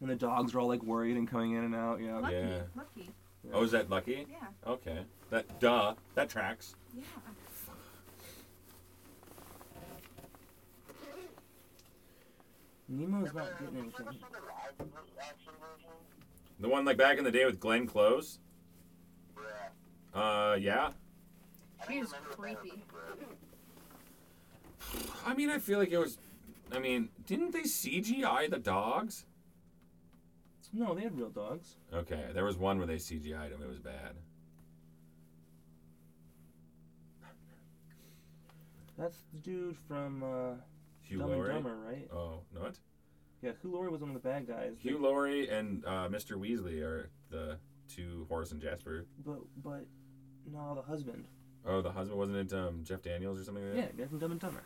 [0.00, 2.00] And the dogs are all like worried and coming in and out.
[2.00, 2.18] Yeah.
[2.18, 2.34] Lucky.
[2.36, 2.60] Yeah.
[2.76, 3.10] Lucky.
[3.52, 4.26] Oh, is that Lucky?
[4.30, 4.46] Yeah.
[4.70, 4.98] Okay.
[5.30, 5.94] That duh.
[6.14, 6.76] That tracks.
[6.96, 7.02] Yeah.
[12.88, 14.30] Nemo's not getting did you ever anything.
[14.32, 14.90] the live
[15.20, 15.90] action version?
[16.60, 18.38] The one like back in the day with Glenn Close.
[20.14, 20.20] Yeah.
[20.20, 20.90] Uh, yeah.
[21.80, 22.82] I She is remember if that creepy.
[25.26, 26.18] I mean, I feel like it was.
[26.72, 29.24] I mean, didn't they CGI the dogs?
[30.72, 31.76] No, they had real dogs.
[31.94, 33.62] Okay, there was one where they CGI'd them.
[33.62, 34.12] It was bad.
[38.98, 40.54] That's the dude from uh,
[41.02, 41.54] Hugh Dumb Laurie.
[41.54, 42.08] and Dumber, right?
[42.12, 42.78] Oh, not
[43.42, 44.74] Yeah, Hugh Laurie was one of the bad guys.
[44.80, 46.32] Hugh Laurie and uh, Mr.
[46.32, 47.58] Weasley are the
[47.88, 49.06] two Horace and Jasper.
[49.24, 49.86] But but
[50.52, 51.24] no, the husband.
[51.64, 53.96] Oh, the husband wasn't it um, Jeff Daniels or something like Yeah, that?
[53.98, 54.62] guy from Dumb and Dumber.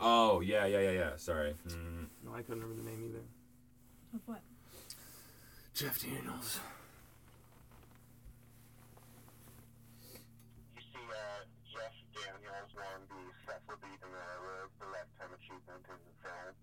[0.00, 1.10] Oh, yeah, yeah, yeah, yeah.
[1.16, 1.54] Sorry.
[1.68, 2.06] Mm.
[2.24, 3.22] No, I couldn't remember the name either.
[4.14, 4.40] Of what?
[5.74, 6.58] Jeff Daniels.
[10.74, 13.86] You see, uh, Jeff Daniels won the Cecil B.
[14.00, 16.54] DeMille Award for Lifetime Achievement in the Film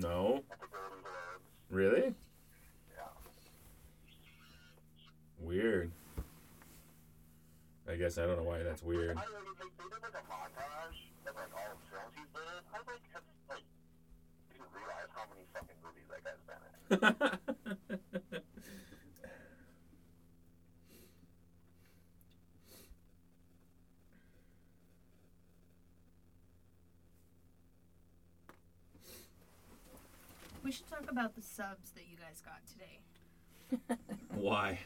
[0.00, 1.44] No, at the Golden Globes.
[1.70, 2.14] really?
[2.96, 3.12] Yeah.
[5.40, 5.92] Weird.
[7.88, 9.16] I guess I don't know why that's weird.
[9.18, 10.98] I like, they, they did like a montage
[11.28, 12.62] of like all the films he's been in.
[12.72, 13.66] I like, have, like,
[14.50, 16.81] didn't realize how many fucking movies that guy's been in.
[30.62, 33.98] We should talk about the subs that you guys got today.
[34.34, 34.78] why?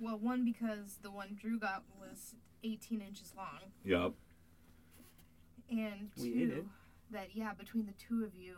[0.00, 4.14] Well, one because the one Drew got was 18 inches long, Yup.
[5.70, 6.64] and We two, ate it.
[7.10, 8.56] that yeah, between the two of you,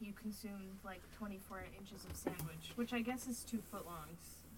[0.00, 4.06] you consumed like 24 inches of sandwich, which I guess is two foot long.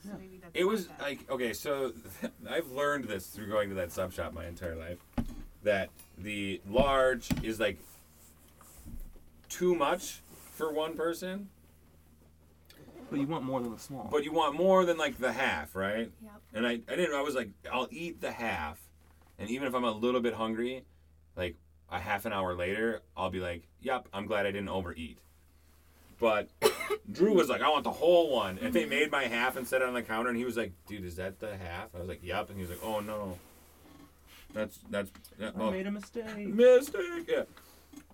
[0.02, 0.16] So Yeah.
[0.18, 1.00] maybe that's It was bad.
[1.00, 1.92] like okay, so
[2.50, 4.98] I've learned this through going to that sub shop my entire life.
[5.62, 7.78] That the large is like
[9.48, 10.20] too much
[10.52, 11.48] for one person,
[13.10, 14.08] But you want more than the small.
[14.10, 16.10] but you want more than like the half, right?
[16.22, 16.32] Yep.
[16.54, 18.78] And I, I didn't I was like, I'll eat the half.
[19.38, 20.84] And even if I'm a little bit hungry,
[21.36, 21.56] like
[21.90, 25.18] a half an hour later, I'll be like, Yep, I'm glad I didn't overeat.
[26.18, 26.48] But
[27.10, 28.58] Drew was like, I want the whole one.
[28.60, 30.72] And they made my half and set it on the counter and he was like,
[30.86, 31.94] Dude, is that the half?
[31.94, 32.50] I was like, Yep.
[32.50, 33.38] And he was like, Oh no.
[34.54, 36.38] That's that's that, I oh, made a mistake.
[36.38, 37.28] mistake.
[37.28, 37.42] Yeah.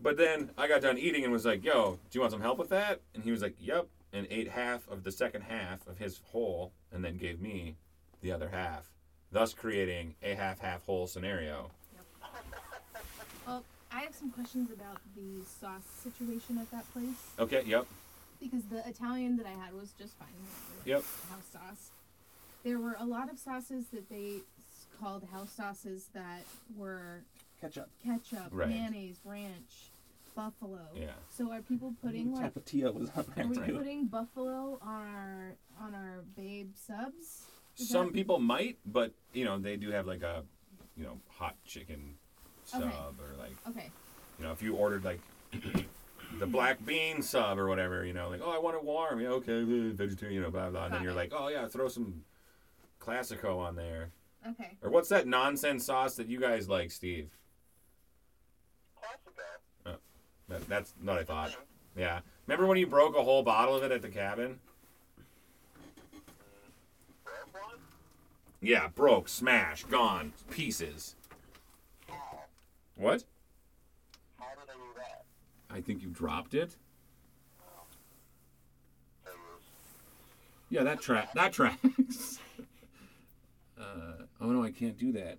[0.00, 2.58] But then I got done eating and was like, Yo, do you want some help
[2.58, 3.00] with that?
[3.14, 3.86] And he was like, Yep.
[4.12, 7.76] And ate half of the second half of his whole and then gave me
[8.20, 8.90] the other half,
[9.30, 11.70] thus creating a half half whole scenario.
[13.44, 13.64] Well,
[13.94, 17.86] I have some questions about the sauce situation at that place Okay, yep.
[18.40, 20.28] because the Italian that I had was just fine.
[20.84, 21.02] Yep.
[21.30, 21.90] House sauce.
[22.64, 26.42] There were a lot of sauces that they s- called house sauces that
[26.76, 27.22] were
[27.60, 27.88] Ketchup.
[28.04, 28.68] ketchup, Right.
[28.68, 29.90] mayonnaise, ranch,
[30.34, 30.86] buffalo.
[30.94, 31.12] Yeah.
[31.36, 32.06] So are people mm-hmm.
[32.06, 33.76] putting like Tapatio was on there are we too.
[33.78, 37.42] putting buffalo on our on our babe subs?
[37.78, 40.44] Is Some that- people might, but you know, they do have like a
[40.96, 42.16] you know, hot chicken
[42.72, 42.92] sub Okay.
[43.20, 43.90] or like Okay.
[44.38, 45.20] you know, if you ordered like
[46.38, 49.28] the black bean sub or whatever, you know, like, oh I want it warm, yeah,
[49.28, 49.62] okay,
[49.92, 52.22] vegetarian, you know, blah blah and then Got you're like, Oh yeah, throw some
[53.00, 54.10] Classico on there.
[54.48, 54.76] Okay.
[54.82, 57.30] Or what's that nonsense sauce that you guys like, Steve?
[58.96, 59.86] Classico.
[59.86, 59.96] Oh,
[60.48, 61.50] that, that's not I thought.
[61.50, 62.00] Mm-hmm.
[62.00, 62.20] Yeah.
[62.46, 64.58] Remember when you broke a whole bottle of it at the cabin?
[68.60, 71.16] Yeah, broke, smash, gone, pieces.
[73.02, 73.08] How?
[73.08, 73.24] What?
[74.38, 75.24] How did I do that?
[75.70, 76.76] I think you dropped it.
[79.26, 79.32] It
[80.70, 81.32] Yeah, that track.
[81.34, 82.38] That tracks.
[83.78, 83.82] uh,
[84.40, 85.38] oh no, I can't do that.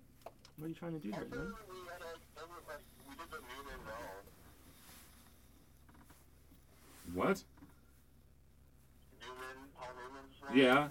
[0.56, 1.30] What are you trying to do there, man?
[1.30, 4.24] we had a, there was like, we did the Newman Roan.
[7.14, 7.44] What?
[9.20, 10.56] Newman, Paul Newman's.
[10.56, 10.88] Yeah.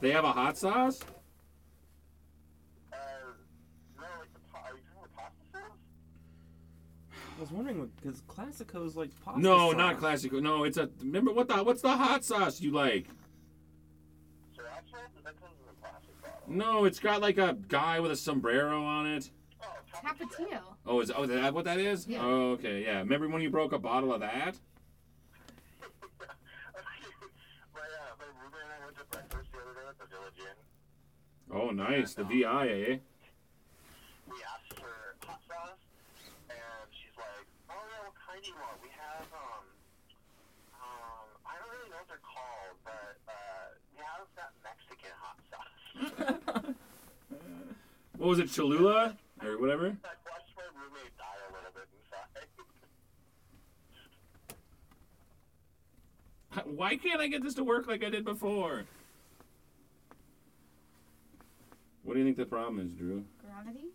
[0.00, 1.00] They have a hot sauce?
[2.92, 2.96] Uh,
[3.96, 5.78] no, like the pa- are you talking about pasta sauce?
[7.36, 9.76] I was wondering because Classico's like pasta No, sauce.
[9.76, 10.32] not classic.
[10.32, 10.88] No, it's a.
[11.00, 11.62] Remember what the?
[11.64, 13.06] What's the hot sauce you like?
[14.56, 14.98] Sriracha?
[15.24, 16.40] That comes in a plastic bottle.
[16.46, 19.30] No, it's got like a guy with a sombrero on it.
[19.62, 20.60] Oh, Tapatio.
[20.86, 22.06] Oh, is oh is that what that is?
[22.06, 22.20] Yeah.
[22.22, 22.98] Oh, okay, yeah.
[22.98, 24.56] Remember when you broke a bottle of that?
[26.20, 30.38] my, uh, my roommate and I went to breakfast the other day at the Village
[30.38, 31.54] Inn.
[31.54, 32.14] Oh, nice.
[32.14, 32.96] The VI, eh?
[34.28, 35.82] We asked for hot sauce,
[36.48, 38.12] and she's like, "Oh
[38.42, 38.76] yeah, what kind do you want?
[38.82, 39.64] We have um,
[40.78, 45.38] um, I don't really know what they're called, but uh, we have that Mexican hot
[45.50, 46.74] sauce."
[48.18, 49.86] What was it, Cholula or whatever?
[49.86, 49.90] I
[50.30, 51.88] watched my roommate die a little bit
[56.54, 56.76] inside.
[56.76, 58.84] Why can't I get this to work like I did before?
[62.04, 63.24] What do you think the problem is, Drew?
[63.44, 63.86] Gravity?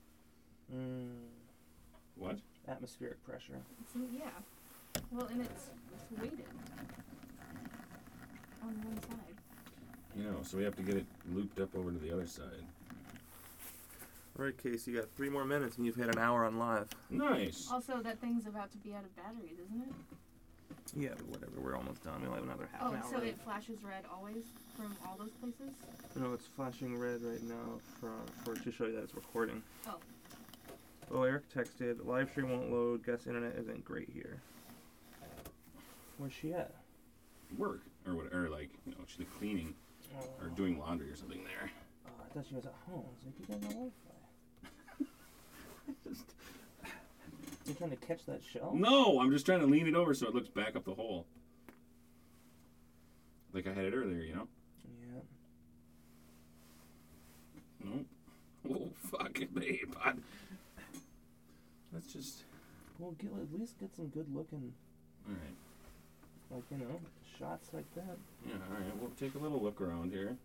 [0.76, 1.08] Mm,
[2.16, 2.38] What?
[2.70, 3.54] Atmospheric pressure.
[3.94, 4.30] So, yeah.
[5.12, 6.46] Well, and it's, it's weighted
[8.64, 9.36] on one side.
[10.16, 12.66] You know, so we have to get it looped up over to the other side.
[14.38, 16.88] All right, Casey, you got three more minutes and you've hit an hour on live.
[17.10, 17.70] Nice.
[17.72, 19.94] Also, that thing's about to be out of batteries, isn't it?
[20.96, 21.60] Yeah, but whatever.
[21.60, 22.22] We're almost done.
[22.22, 23.04] We'll have another half Oh, an hour.
[23.06, 24.44] Oh, so it flashes red always
[24.76, 25.74] from all those places?
[26.16, 28.12] No, it's flashing red right now for,
[28.44, 29.62] for to show you that it's recording.
[29.88, 29.96] Oh.
[31.12, 34.42] Oh, Erica texted, live stream won't load, guess internet isn't great here.
[36.18, 36.74] Where's she at?
[37.58, 38.34] Work or what?
[38.34, 39.74] Or like, you know, she's cleaning
[40.20, 40.26] oh.
[40.42, 41.72] or doing laundry or something there.
[42.08, 43.06] Oh, I thought she was at home.
[43.06, 43.94] I was like, you got no Wi-Fi.
[47.68, 48.72] You trying to catch that shell?
[48.74, 51.26] No, I'm just trying to lean it over so it looks back up the hole.
[53.52, 54.48] Like I had it earlier, you know?
[57.84, 57.84] Yeah.
[57.84, 58.06] No.
[58.70, 59.96] Oh, fuck it, babe.
[60.04, 60.12] I...
[61.94, 62.44] Let's just.
[63.00, 64.74] Well, get, at least get some good looking,
[65.28, 65.56] Alright.
[66.50, 67.00] like, you know,
[67.38, 68.18] shots like that.
[68.48, 68.98] Yeah, alright.
[69.00, 70.36] We'll take a little look around here.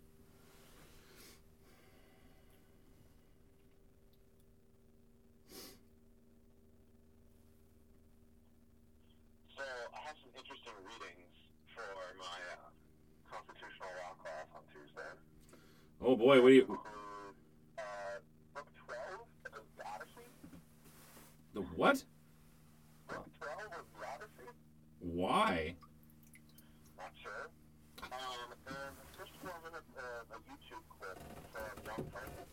[9.55, 11.33] So I have some interesting readings
[11.73, 11.85] for
[12.17, 12.69] my uh,
[13.29, 15.11] constitutional law class on Tuesday.
[16.01, 16.65] Oh boy, what do you.
[16.65, 17.37] Include
[17.77, 18.17] uh,
[18.57, 20.27] book 12 of the Odyssey.
[21.53, 22.03] The what?
[23.07, 24.49] Book 12 of the Odyssey.
[24.99, 25.75] Why?
[26.97, 27.49] Not sure.
[28.01, 28.09] Um,
[28.67, 31.19] and just four minutes of a YouTube clip
[31.51, 32.49] from Young Francis.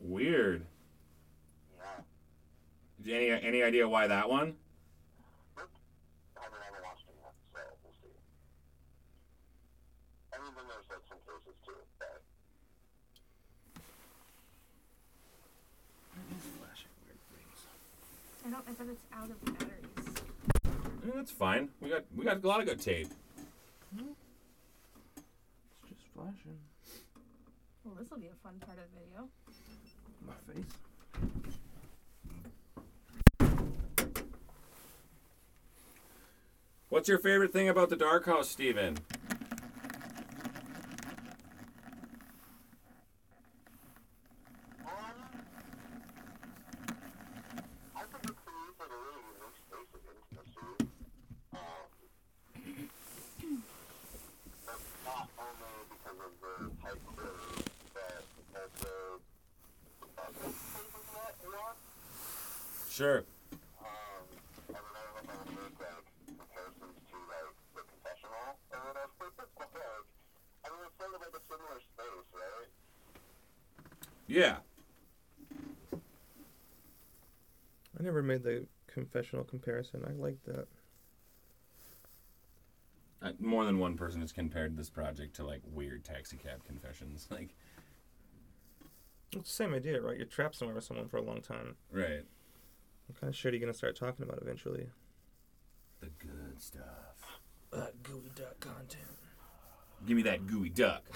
[0.00, 0.64] Weird.
[3.04, 3.14] Yeah.
[3.14, 4.56] Any any idea why that one?
[5.56, 5.60] I
[6.40, 8.16] haven't, I haven't watched them yet, so we'll see.
[10.32, 12.22] I mean, then there's like some cases too, but
[16.60, 17.60] Flashing weird things.
[18.60, 19.86] I don't, I bet it's out of batteries.
[21.06, 21.68] Mm, That's fine.
[21.80, 23.08] We got we got a lot of good tape.
[23.96, 24.08] It's
[25.88, 26.58] just flashing.
[27.84, 29.28] Well, this will be a fun part of the video.
[30.26, 30.76] My face.
[36.88, 38.98] What's your favorite thing about the Dark House, Steven?
[44.84, 45.16] um,
[47.96, 50.74] I think it creates like a really unique space of intimacy.
[51.54, 51.86] Um,
[54.66, 59.20] but not only because of the tight quarters, but also
[60.10, 60.34] because
[60.90, 61.76] of that a lot.
[62.90, 63.22] Sure.
[63.80, 64.26] Um,
[64.68, 66.04] I mean, I don't know if I want to make like
[66.36, 71.34] comparisons to like the confessional or whatever, but like, I mean, it's sort of like
[71.34, 72.70] a similar space, right?
[74.28, 74.56] Yeah.
[77.98, 80.04] I never made the confessional comparison.
[80.06, 80.66] I like that.
[83.22, 87.28] Uh, more than one person has compared this project to like weird taxi cab confessions.
[87.30, 87.54] Like,
[89.32, 90.16] It's the same idea, right?
[90.16, 91.76] You're trapped somewhere with someone for a long time.
[91.92, 92.24] right.
[93.06, 94.86] What kind of shit are you gonna start talking about eventually?
[96.00, 97.40] The good stuff.
[97.72, 99.04] Uh, geoduck content.
[100.06, 101.00] Give me that geoduck.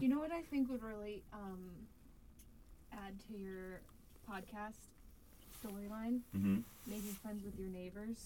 [0.00, 1.70] You know what I think would really um,
[2.92, 3.80] add to your
[4.30, 4.86] podcast
[5.62, 6.20] storyline?
[6.36, 6.58] mm-hmm.
[6.86, 8.16] Making friends with your neighbors.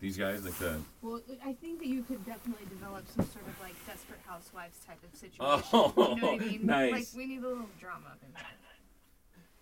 [0.00, 0.80] These guys, like the.
[1.02, 4.98] Well, I think that you could definitely develop some sort of like desperate housewives type
[5.02, 5.44] of situation.
[5.72, 6.60] Oh, you know what I mean?
[6.66, 6.92] nice.
[6.92, 8.42] Like we need a little drama in there.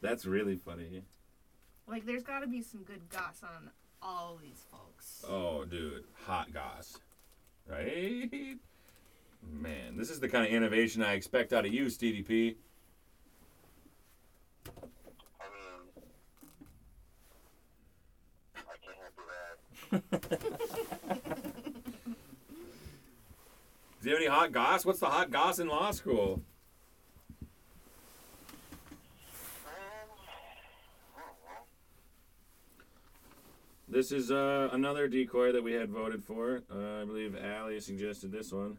[0.02, 1.02] That's really funny.
[1.88, 3.70] Like there's got to be some good goss on
[4.02, 5.24] all these folks.
[5.28, 6.98] Oh, dude, hot goss,
[7.68, 8.58] right?
[9.42, 12.56] Man, this is the kind of innovation I expect out of you, Stevie P.
[14.66, 14.70] I
[15.50, 15.80] mean,
[18.56, 19.56] I can't help you that.
[19.90, 20.00] Do
[24.02, 24.84] you have any hot goss?
[24.84, 26.42] What's the hot goss in law school?
[33.88, 36.62] This is uh, another decoy that we had voted for.
[36.70, 38.76] Uh, I believe Allie suggested this one.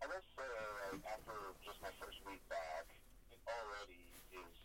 [0.00, 0.46] I must say,
[0.92, 1.32] like, after
[1.66, 2.88] just my first week back,
[3.30, 4.00] it already
[4.32, 4.56] is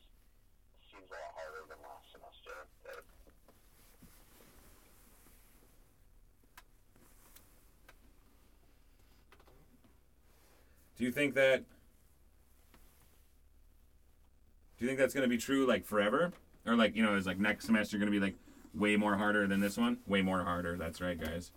[0.88, 2.56] seems a lot harder than last semester.
[2.86, 3.04] But
[10.98, 11.64] Do you think that?
[14.78, 16.34] Do you think that's gonna be true like forever,
[16.66, 18.36] or like you know, is like next semester gonna be like
[18.74, 19.98] way more harder than this one?
[20.08, 20.78] Way more harder.
[20.78, 21.52] That's right, guys.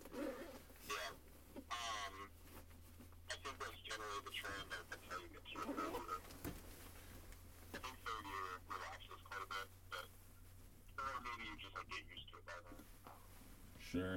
[13.96, 14.16] Yeah.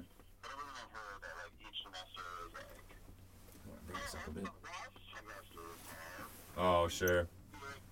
[6.89, 7.29] Sure.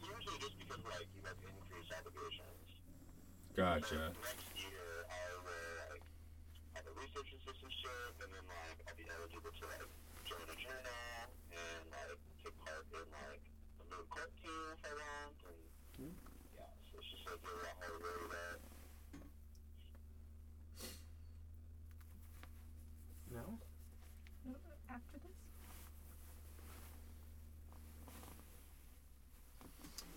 [0.02, 2.82] Usually just because like you have increased obligations.
[3.54, 4.10] Gotcha.
[4.10, 6.02] Next year I will like
[6.74, 9.86] have a research assistant and then like I'll be eligible to like
[10.26, 14.93] join a journal and like take part in like a new court team if I
[14.98, 16.10] want and
[16.58, 18.58] yeah, so it's just like a lot harder to that.
[23.30, 23.62] No.
[24.89, 25.38] After this?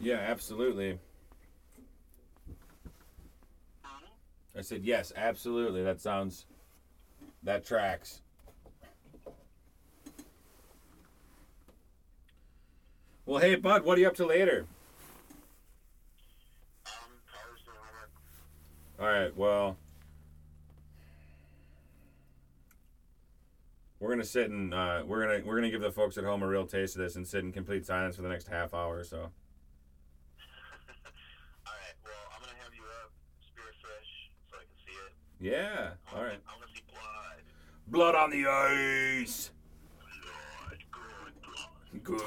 [0.00, 0.98] Yeah, absolutely.
[4.56, 5.84] I said yes, absolutely.
[5.84, 6.46] That sounds.
[7.42, 8.22] That tracks.
[13.26, 14.66] Well, hey, bud, what are you up to later?
[18.98, 19.34] All right.
[19.36, 19.76] Well,
[24.00, 26.46] we're gonna sit and uh, we're gonna we're gonna give the folks at home a
[26.48, 29.04] real taste of this and sit in complete silence for the next half hour or
[29.04, 29.18] so.
[29.18, 29.30] Alright,
[32.02, 35.12] well I'm gonna have you up spearfish so I can see it.
[35.40, 35.90] Yeah.
[36.12, 36.38] I All right.
[36.46, 37.42] I wanna see blood.
[37.88, 39.50] Blood on the ice.
[42.02, 42.22] Blood, good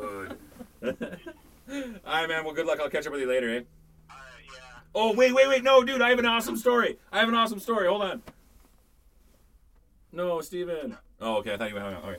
[0.00, 0.36] blood.
[0.80, 1.18] Good.
[2.06, 2.44] All right, man.
[2.44, 2.78] Well, good luck.
[2.80, 3.60] I'll catch up with you later, eh?
[4.08, 4.60] Yeah.
[4.94, 5.64] Oh, wait, wait, wait.
[5.64, 6.98] No, dude, I have an awesome story.
[7.10, 7.88] I have an awesome story.
[7.88, 8.22] Hold on.
[10.12, 10.96] No, Steven.
[11.20, 11.54] Oh, okay.
[11.54, 12.04] I thought you were hung up.
[12.04, 12.18] Okay.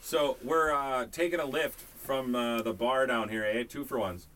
[0.00, 3.64] So we're uh, taking a lift from uh, the bar down here, eh?
[3.64, 4.26] Two for ones.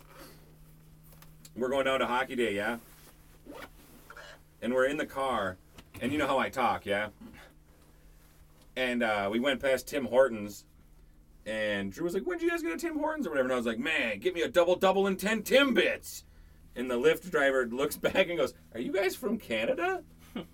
[1.56, 2.78] We're going down to hockey day, yeah?
[4.61, 5.56] And we're in the car,
[6.00, 7.09] and you know how I talk, yeah?
[8.76, 10.64] And uh, we went past Tim Hortons,
[11.46, 13.46] and Drew was like, When'd you guys get to Tim Hortons or whatever?
[13.46, 16.24] And I was like, Man, get me a double double and 10 Timbits."
[16.76, 20.02] And the Lyft driver looks back and goes, Are you guys from Canada?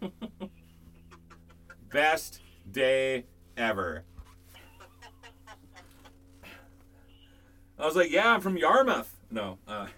[1.92, 2.40] Best
[2.70, 3.24] day
[3.56, 4.04] ever.
[7.78, 9.14] I was like, Yeah, I'm from Yarmouth.
[9.30, 9.88] No, uh,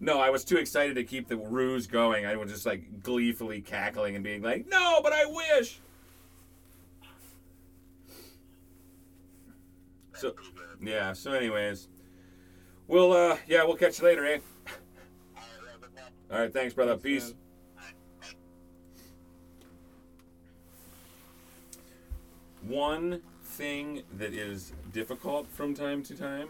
[0.00, 2.24] no, I was too excited to keep the ruse going.
[2.24, 5.78] I was just like gleefully cackling and being like, No, but I wish.
[10.14, 10.34] So,
[10.82, 11.88] yeah, so, anyways,
[12.86, 14.28] we'll, uh, yeah, we'll catch you later, eh?
[14.28, 14.42] Alright,
[14.94, 16.12] yeah, good luck.
[16.30, 16.96] All right, thanks, brother.
[16.98, 17.34] Peace.
[22.62, 22.70] man.
[22.70, 26.48] One thing that is difficult from time to time,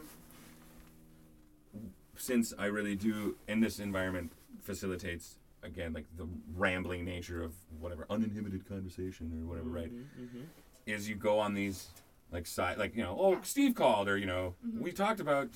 [2.21, 8.07] since I really do, and this environment facilitates, again, like the rambling nature of whatever,
[8.11, 9.93] uninhibited conversation or whatever, right?
[9.93, 10.43] Mm-hmm.
[10.87, 11.89] Is you go on these,
[12.31, 15.49] like, side, like, you know, oh, Steve called, or, you know, we talked about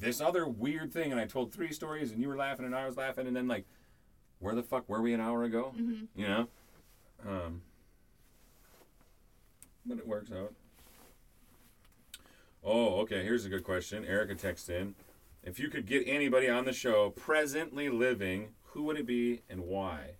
[0.00, 2.86] this other weird thing, and I told three stories, and you were laughing, and I
[2.86, 3.64] was laughing, and then, like,
[4.38, 5.72] where the fuck were we an hour ago?
[5.76, 6.20] Mm-hmm.
[6.20, 6.48] You know?
[7.26, 7.62] Um,
[9.86, 10.52] but it works out.
[12.64, 13.22] Oh, okay.
[13.24, 14.04] Here's a good question.
[14.04, 14.94] Erica texts in.
[15.44, 19.62] If you could get anybody on the show presently living, who would it be and
[19.62, 20.12] why?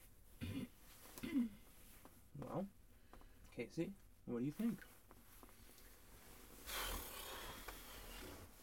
[2.40, 2.66] Well,
[3.56, 3.92] Casey,
[4.26, 4.80] what do you think?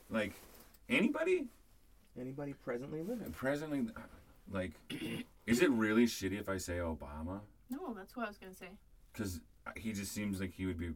[0.09, 0.33] Like,
[0.89, 1.47] anybody?
[2.19, 3.31] Anybody presently living?
[3.31, 3.87] Presently,
[4.51, 4.73] like,
[5.47, 7.39] is it really shitty if I say Obama?
[7.69, 8.71] No, that's what I was gonna say.
[9.13, 9.39] Because
[9.77, 10.91] he just seems like he would be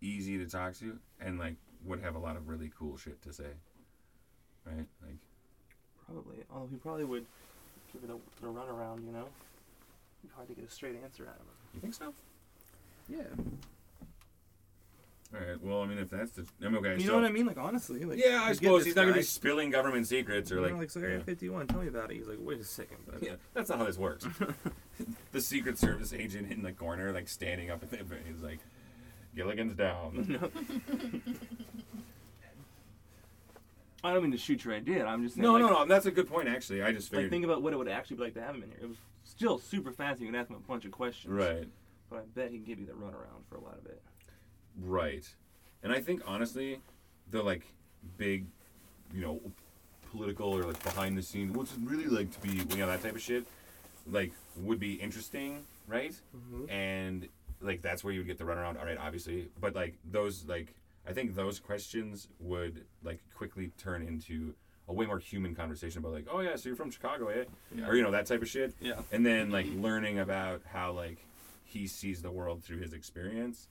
[0.00, 3.32] easy to talk to and, like, would have a lot of really cool shit to
[3.32, 3.50] say.
[4.66, 4.86] Right?
[5.04, 5.16] Like,
[6.06, 6.36] Probably.
[6.52, 7.26] Although he probably would
[7.92, 8.14] give it a,
[8.46, 9.26] a runaround, you know?
[9.28, 11.46] It'd be hard to get a straight answer out of him.
[11.74, 12.12] you think so?
[13.08, 13.18] Yeah.
[15.34, 15.60] All right.
[15.62, 16.94] Well, I mean, if that's the, I mean, okay.
[16.94, 17.46] You so, know what I mean?
[17.46, 18.04] Like, honestly.
[18.04, 20.72] Like, Yeah, I suppose he's not gonna be spilling government secrets or like.
[20.72, 21.24] know, like, so Area yeah.
[21.24, 22.16] 51, tell me about it.
[22.16, 22.98] He's like, wait a second.
[23.06, 24.26] But Yeah, that's not how this works.
[25.32, 28.60] the Secret Service agent in the corner, like standing up, and he's like,
[29.34, 30.38] "Gilligan's down."
[34.06, 35.04] I don't mean to shoot your idea.
[35.04, 35.42] I'm just saying.
[35.44, 35.84] no, like, no, no.
[35.86, 36.82] That's a good point, actually.
[36.82, 38.70] I just Like, think about what it would actually be like to have him in
[38.70, 38.78] here.
[38.82, 40.24] It was still super fancy.
[40.24, 41.32] You can ask him a bunch of questions.
[41.32, 41.66] right,
[42.10, 44.02] But I bet he'd give you the runaround for a lot of it.
[44.82, 45.26] right,
[45.82, 46.80] and I think honestly,
[47.30, 47.62] the like
[48.16, 48.46] big,
[49.14, 49.40] you know,
[50.10, 53.02] political or like behind the scenes, what's it really like to be, you know, that
[53.02, 53.44] type of shit,
[54.10, 56.14] like would be interesting, right?
[56.36, 56.70] Mm-hmm.
[56.70, 57.28] and
[57.60, 58.78] like that's where you would get the runaround.
[58.78, 60.74] All right, obviously, but like those like
[61.06, 64.54] I think those questions would like quickly turn into
[64.88, 67.44] a way more human conversation about like, oh yeah, so you're from Chicago, eh?
[67.74, 67.86] Yeah.
[67.86, 68.74] Or you know that type of shit.
[68.80, 69.00] Yeah.
[69.12, 71.18] And then like learning about how like
[71.64, 73.68] he sees the world through his experience,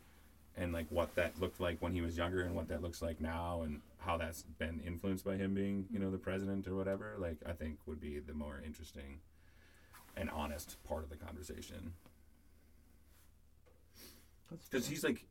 [0.58, 3.20] and like what that looked like when he was younger and what that looks like
[3.20, 7.16] now, and how that's been influenced by him being you know the president or whatever.
[7.18, 9.20] Like I think would be the more interesting
[10.18, 11.92] and honest part of the conversation
[14.70, 15.26] because he's like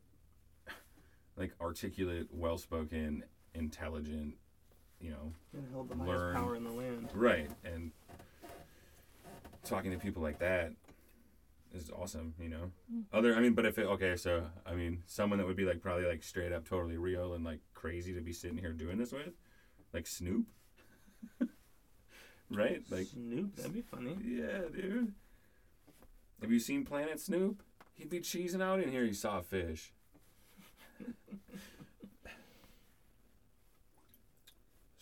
[1.37, 3.23] like articulate well spoken
[3.53, 4.35] intelligent
[4.99, 6.35] you know Yeah, held the highest learn.
[6.35, 7.09] power in the land.
[7.13, 7.91] right and
[9.63, 10.71] talking to people like that
[11.73, 12.71] is awesome you know?
[12.93, 13.17] Mm-hmm.
[13.17, 15.81] Other i mean but if it okay so i mean someone that would be like
[15.81, 19.11] probably like straight up totally real and like crazy to be sitting here doing this
[19.11, 19.33] with?
[19.93, 20.45] Like snoop?
[22.51, 24.15] Right like Snoop, that'd be funny.
[24.23, 25.13] yeah dude.
[26.41, 27.63] Have you seen planet snoop?
[27.95, 29.91] He'd be cheesing out in here he saw a fish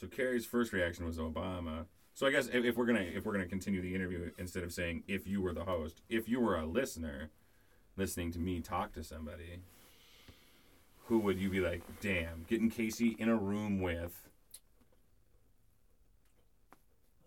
[0.03, 1.85] So Carrie's first reaction was Obama.
[2.13, 4.73] So I guess if, if we're gonna if we're gonna continue the interview instead of
[4.73, 7.29] saying if you were the host, if you were a listener,
[7.95, 9.61] listening to me talk to somebody,
[11.05, 11.83] who would you be like?
[12.01, 14.27] Damn, getting Casey in a room with.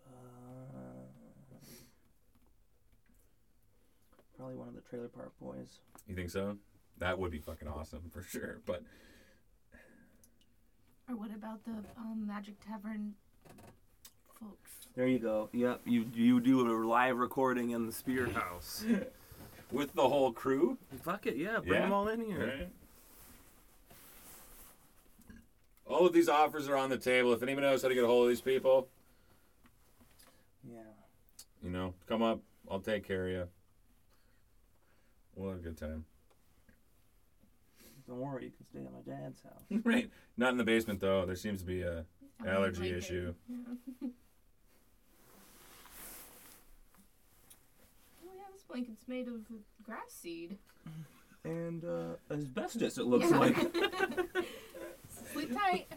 [0.07, 0.79] Uh,
[4.37, 5.79] probably one of the Trailer Park Boys.
[6.07, 6.57] You think so?
[6.99, 8.59] That would be fucking awesome for sure.
[8.65, 8.83] But
[11.09, 13.13] Or what about the um, Magic Tavern
[14.39, 14.71] folks?
[14.95, 15.49] There you go.
[15.53, 18.83] Yep, you you do a live recording in the Spear House.
[19.71, 21.81] with the whole crew, Fuck it, yeah, bring Yeah.
[21.81, 22.47] them all in here.
[22.47, 22.69] right?
[25.85, 27.31] All of these offers are on the table.
[27.33, 28.89] If anyone knows how to get a hold of these people,
[30.69, 30.81] Yeah.
[31.63, 32.41] you know, come up.
[32.69, 33.47] I'll take care of you.
[35.35, 36.03] We'll have a good time.
[38.07, 39.63] Don't worry, you can stay at my dad's house.
[39.83, 40.09] right.
[40.37, 41.25] Not in the basement though.
[41.25, 42.05] There seems to be a
[42.45, 43.33] I allergy like issue.
[43.49, 43.55] Yeah.
[48.25, 49.41] oh yeah, this blanket's made of
[49.83, 50.57] grass seed.
[51.43, 53.37] And uh, Asbestos, it looks Yeah.
[53.39, 53.57] like.
[55.33, 55.87] Sleep tight.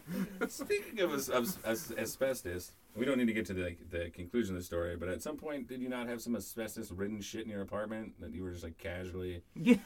[0.49, 4.55] Speaking of, as, of as, asbestos, we don't need to get to the the conclusion
[4.55, 4.97] of the story.
[4.97, 8.33] But at some point, did you not have some asbestos-ridden shit in your apartment that
[8.35, 9.43] you were just like casually?
[9.55, 9.79] yes,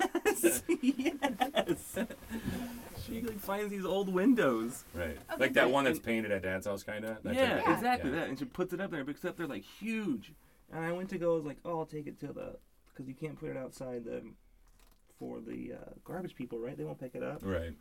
[0.83, 2.07] yes.
[3.07, 4.85] she like finds these old windows.
[4.95, 5.19] Right.
[5.33, 7.19] Okay, like that one that's painted at Dad's house, kind of.
[7.25, 7.75] yeah, Yeah.
[7.75, 8.17] exactly Yeah.
[8.21, 8.29] that.
[8.29, 10.33] And she puts it up there, except they're like huge.
[10.73, 11.33] and I went to go.
[11.33, 12.57] I was like, oh, I'll take it to the
[12.93, 14.23] because you can't put it outside the
[15.19, 16.77] for the uh, garbage people, right?
[16.77, 17.41] They won't pick it up.
[17.43, 17.73] Right.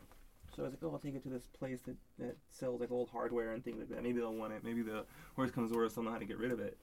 [0.54, 2.92] So I was like, oh, I'll take it to this place that, that sells like
[2.92, 4.02] old hardware and things like that.
[4.02, 4.62] Maybe they'll want it.
[4.62, 5.04] Maybe the
[5.36, 6.76] worst comes to worst, they'll know how to get rid of it.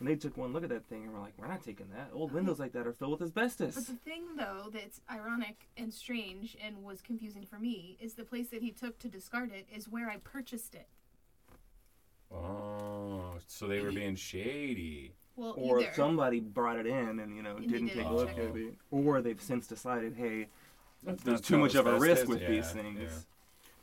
[0.00, 2.10] And they took one look at that thing and were like, we're not taking that.
[2.12, 3.76] Old windows like that are filled with asbestos.
[3.76, 8.24] But the thing, though, that's ironic and strange and was confusing for me is the
[8.24, 10.88] place that he took to discard it is where I purchased it.
[12.34, 15.12] Oh, so they were being shady.
[15.36, 15.92] Well, Or either.
[15.94, 18.56] somebody brought it in and you know And didn't didn't take a look at it.
[18.56, 18.74] it.
[18.90, 20.48] Or they've since decided, hey,
[21.02, 23.00] That's there's too much of a risk with Yeah, these things.
[23.00, 23.08] yeah.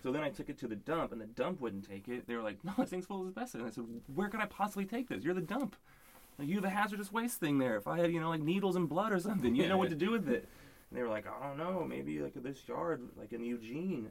[0.02, 2.26] So then I took it to the dump, and the dump wouldn't take it.
[2.26, 4.46] They were like, "No, this thing's full of asbestos." And I said, "Where could I
[4.46, 5.24] possibly take this?
[5.24, 5.76] You're the dump.
[6.38, 7.76] Like, you have a hazardous waste thing there.
[7.76, 9.96] If I had, you know, like needles and blood or something, you know what to
[9.96, 10.48] do with it."
[10.90, 14.10] And they were like, "I don't know, maybe like this yard, like in Eugene,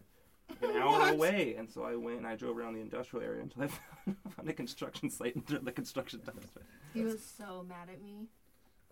[0.51, 1.15] like an hour What?
[1.15, 4.17] away." And so I went and I drove around the industrial area until I found,
[4.37, 6.63] found a construction site and threw the construction dumpster.
[6.93, 8.27] He was so mad at me.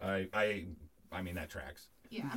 [0.02, 0.64] I, I,
[1.12, 1.88] I mean that tracks.
[2.10, 2.30] Yeah.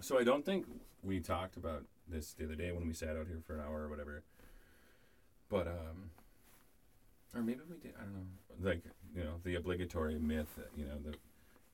[0.00, 0.66] So I don't think
[1.02, 3.82] we talked about this the other day when we sat out here for an hour
[3.82, 4.22] or whatever.
[5.50, 6.10] But um,
[7.34, 7.92] or maybe we did.
[7.98, 8.68] I don't know.
[8.70, 8.82] Like
[9.14, 10.58] you know the obligatory myth.
[10.76, 11.14] You know the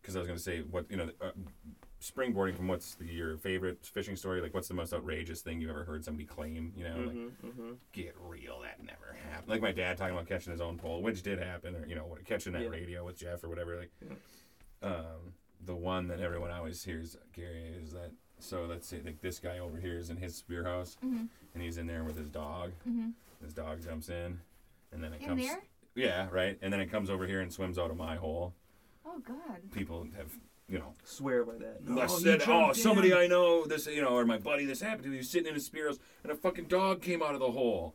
[0.00, 1.30] because I was gonna say what you know uh,
[2.04, 4.40] springboarding from what's the, your favorite fishing story.
[4.40, 6.72] Like what's the most outrageous thing you've ever heard somebody claim?
[6.76, 7.72] You know Mm-hmm, mm-hmm.
[7.92, 9.48] get real that never happened.
[9.48, 12.16] Like my dad talking about catching his own pole, which did happen, or you know
[12.26, 12.68] catching that Yeah.
[12.68, 13.76] radio with Jeff or whatever.
[13.78, 13.90] Like
[14.82, 15.32] um,
[15.64, 18.10] the one that everyone always hears, Gary, is that.
[18.40, 21.28] So let's say like this guy over here is in his spear house, Mhm.
[21.54, 22.72] and he's in there with his dog.
[22.86, 23.12] Mhm.
[23.42, 24.40] His dog jumps in,
[24.92, 25.46] and then it In comes.
[25.46, 25.62] there?
[25.94, 26.58] Yeah, right.
[26.60, 28.52] And then it comes over here and swims out of my hole.
[29.06, 29.70] Oh God.
[29.70, 30.32] People have,
[30.68, 31.80] you know, Swear by that.
[31.88, 34.80] I you said, oh, somebody in." I know, this, you know, or my buddy, this
[34.80, 35.10] happened to.
[35.10, 37.50] He was sitting in his spear house, and a fucking dog came out of the
[37.50, 37.94] hole.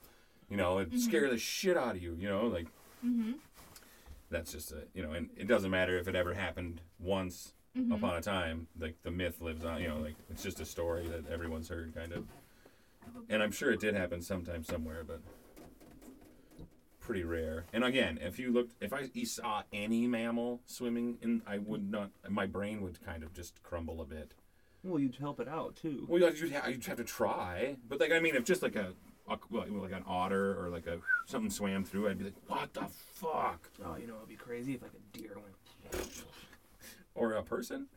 [0.49, 2.15] You know, it scared the shit out of you.
[2.20, 2.67] You know, like
[3.05, 3.32] Mm-hmm.
[4.30, 7.91] that's just a, you know, and it doesn't matter if it ever happened once Mm-hmm.
[7.91, 8.67] upon a time.
[8.80, 9.80] Like the myth lives on.
[9.82, 12.26] You know, like it's just a story that everyone's heard, kind of.
[13.30, 15.22] And I'm sure it did happen sometime somewhere, but
[17.10, 17.66] pretty rare.
[17.74, 22.12] And again, if you looked, if I saw any mammal swimming in, I would not.
[22.30, 24.36] My brain would kind of just crumble a bit.
[24.84, 26.05] Well, you'd help it out too.
[26.07, 27.78] Well, you'd have, you'd have to try.
[27.88, 28.93] But like, I mean, if just like a,
[29.28, 32.86] a like an otter or like a something swam through, I'd be like, what the
[32.88, 33.72] fuck?
[33.84, 36.05] Oh, you know, it'd be crazy if like a deer went.
[37.16, 37.88] Or a person?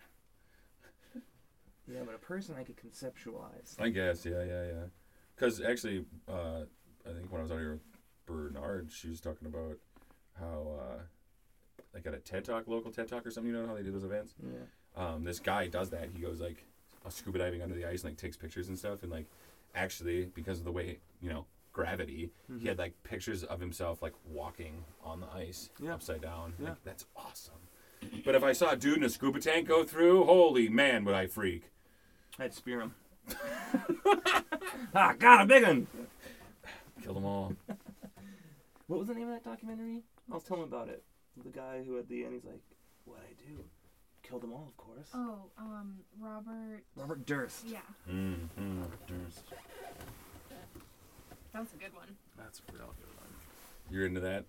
[1.87, 3.79] Yeah, but a person I could conceptualize.
[3.79, 4.85] I guess, yeah, yeah, yeah.
[5.37, 6.63] Because actually, uh,
[7.07, 7.79] I think when I was out here
[8.27, 9.79] Bernard, she was talking about
[10.39, 11.01] how, uh,
[11.95, 13.91] like at a TED Talk, local TED Talk or something, you know how they do
[13.93, 14.35] those events?
[14.43, 15.05] Yeah.
[15.05, 16.09] Um, this guy does that.
[16.15, 16.65] He goes like
[17.09, 19.03] scuba diving under the ice and like takes pictures and stuff.
[19.03, 19.27] And like,
[19.75, 24.13] actually, because of the way, you know, gravity, he had like pictures of himself like
[24.31, 25.95] walking on the ice Yeah.
[25.95, 26.55] upside down.
[26.59, 26.71] Yeah.
[26.71, 27.55] Like, that's awesome.
[28.25, 31.15] But if I saw a dude in a scuba tank go through, holy man, would
[31.15, 31.71] I freak.
[32.39, 32.95] I'd spear him.
[34.95, 35.87] ah, got a big one.
[37.03, 37.55] Kill them all.
[38.93, 40.03] What was the name of that documentary?
[40.31, 41.03] I'll tell him about it.
[41.43, 42.61] The guy who at the end he's like,
[43.07, 43.65] "What I do?
[44.23, 46.83] Killed them all, of course." Oh, um, Robert.
[46.95, 47.65] Robert Durst.
[47.67, 49.21] Yeah, Mm, mm, mm.
[51.55, 52.09] that's a good one.
[52.37, 53.31] That's a real good one.
[53.91, 54.45] You're into that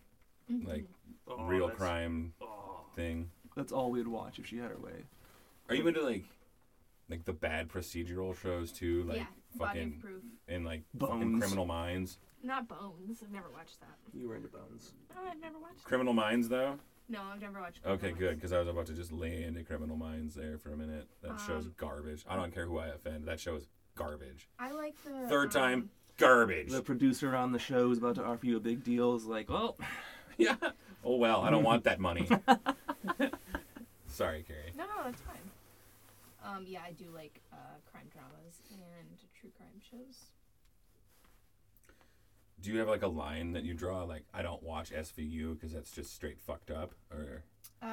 [0.65, 0.87] like
[1.25, 3.29] Oh, real crime Oh, thing.
[3.55, 5.05] that's all we'd watch if she had her way.
[5.69, 6.25] Are you into like
[7.07, 9.03] like the bad procedural shows too?
[9.03, 9.25] Like yeah,
[9.55, 10.23] Body fucking of Proof.
[10.49, 11.39] and like fucking Bones.
[11.39, 12.17] Criminal Minds.
[12.43, 13.21] Not Bones.
[13.23, 13.97] I've never watched that.
[14.13, 14.93] You were into Bones.
[15.15, 15.83] Oh, I've never watched.
[15.83, 16.77] Criminal Minds though.
[17.09, 17.79] No, I've never watched.
[17.85, 18.19] Okay, Bones.
[18.19, 21.07] good because I was about to just lay into Criminal Minds there for a minute.
[21.21, 22.25] That show's Um, garbage.
[22.27, 23.27] I don't care who I offend.
[23.27, 24.49] That show is garbage.
[24.59, 26.71] I like the Third um, time, garbage.
[26.71, 29.15] The producer on the show is about to offer you a big deal.
[29.15, 29.77] Is like, well,
[30.37, 30.55] yeah.
[31.05, 32.27] Oh well, I don't want that money.
[34.07, 34.73] Sorry, Carrie.
[34.77, 35.37] No, no, that's fine.
[36.45, 37.55] Um, yeah, I do like uh,
[37.89, 40.32] crime dramas and true crime shows.
[42.64, 44.03] Do you have like a line that you draw?
[44.05, 46.95] Like, I don't watch SVU because that's just straight fucked up.
[47.11, 47.43] Or
[47.82, 47.86] Uh,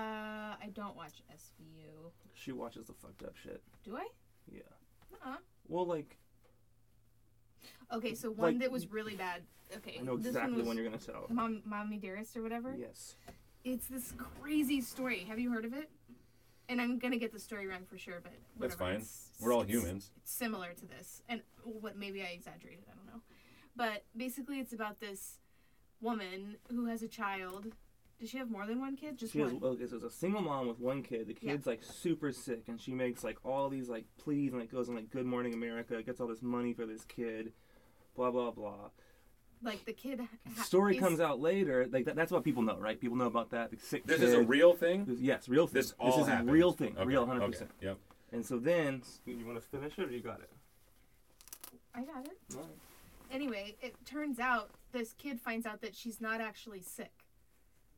[0.62, 2.12] I don't watch SVU.
[2.34, 3.60] she watches the fucked up shit.
[3.82, 4.06] Do I?
[4.50, 4.60] Yeah.
[5.12, 5.38] Uh-uh.
[5.66, 6.16] Well, like,
[7.92, 9.42] Okay, so one Like- that was really bad.
[9.78, 11.26] Okay, I know this exactly one was when you're gonna tell.
[11.28, 12.76] Mom, Mommy Dearest or whatever.
[12.76, 13.16] Yes.
[13.64, 15.24] It's this crazy story.
[15.24, 15.90] Have you heard of it?
[16.68, 18.94] And I'm gonna get the story wrong for sure, but That's fine.
[18.94, 20.12] It's- We're all it's- humans.
[20.18, 22.84] It's similar to this, and what maybe I exaggerated.
[22.88, 23.22] I don't know,
[23.80, 25.38] but basically, it's about this
[26.02, 27.68] woman who has a child.
[28.20, 29.16] Does she have more than one kid?
[29.16, 29.64] Just She has, one.
[29.72, 31.26] okay, so it's a single mom with one kid.
[31.28, 31.52] The Yeah.
[31.52, 34.90] kid's like super sick, and she makes like all these like pleas, and like goes
[34.90, 37.54] on like Good Morning America, gets all this money for this kid,
[38.14, 38.90] blah blah blah.
[39.62, 40.20] Like the kid.
[40.56, 41.86] Ha- story is- comes out later.
[41.90, 43.00] Like that, that's what people know, right?
[43.00, 43.70] People know about that.
[43.70, 44.28] The sick this kid.
[44.28, 45.06] is a real thing.
[45.06, 45.74] This- yes, real thing.
[45.80, 46.50] This all is happened.
[46.50, 47.70] a real thing, Okay, real hundred okay, percent.
[47.80, 47.98] Yep.
[48.32, 50.50] And so then, you want to finish it, or you got it?
[51.94, 52.36] I got it.
[52.54, 52.68] All right.
[53.30, 57.12] Anyway, it turns out this kid finds out that she's not actually sick.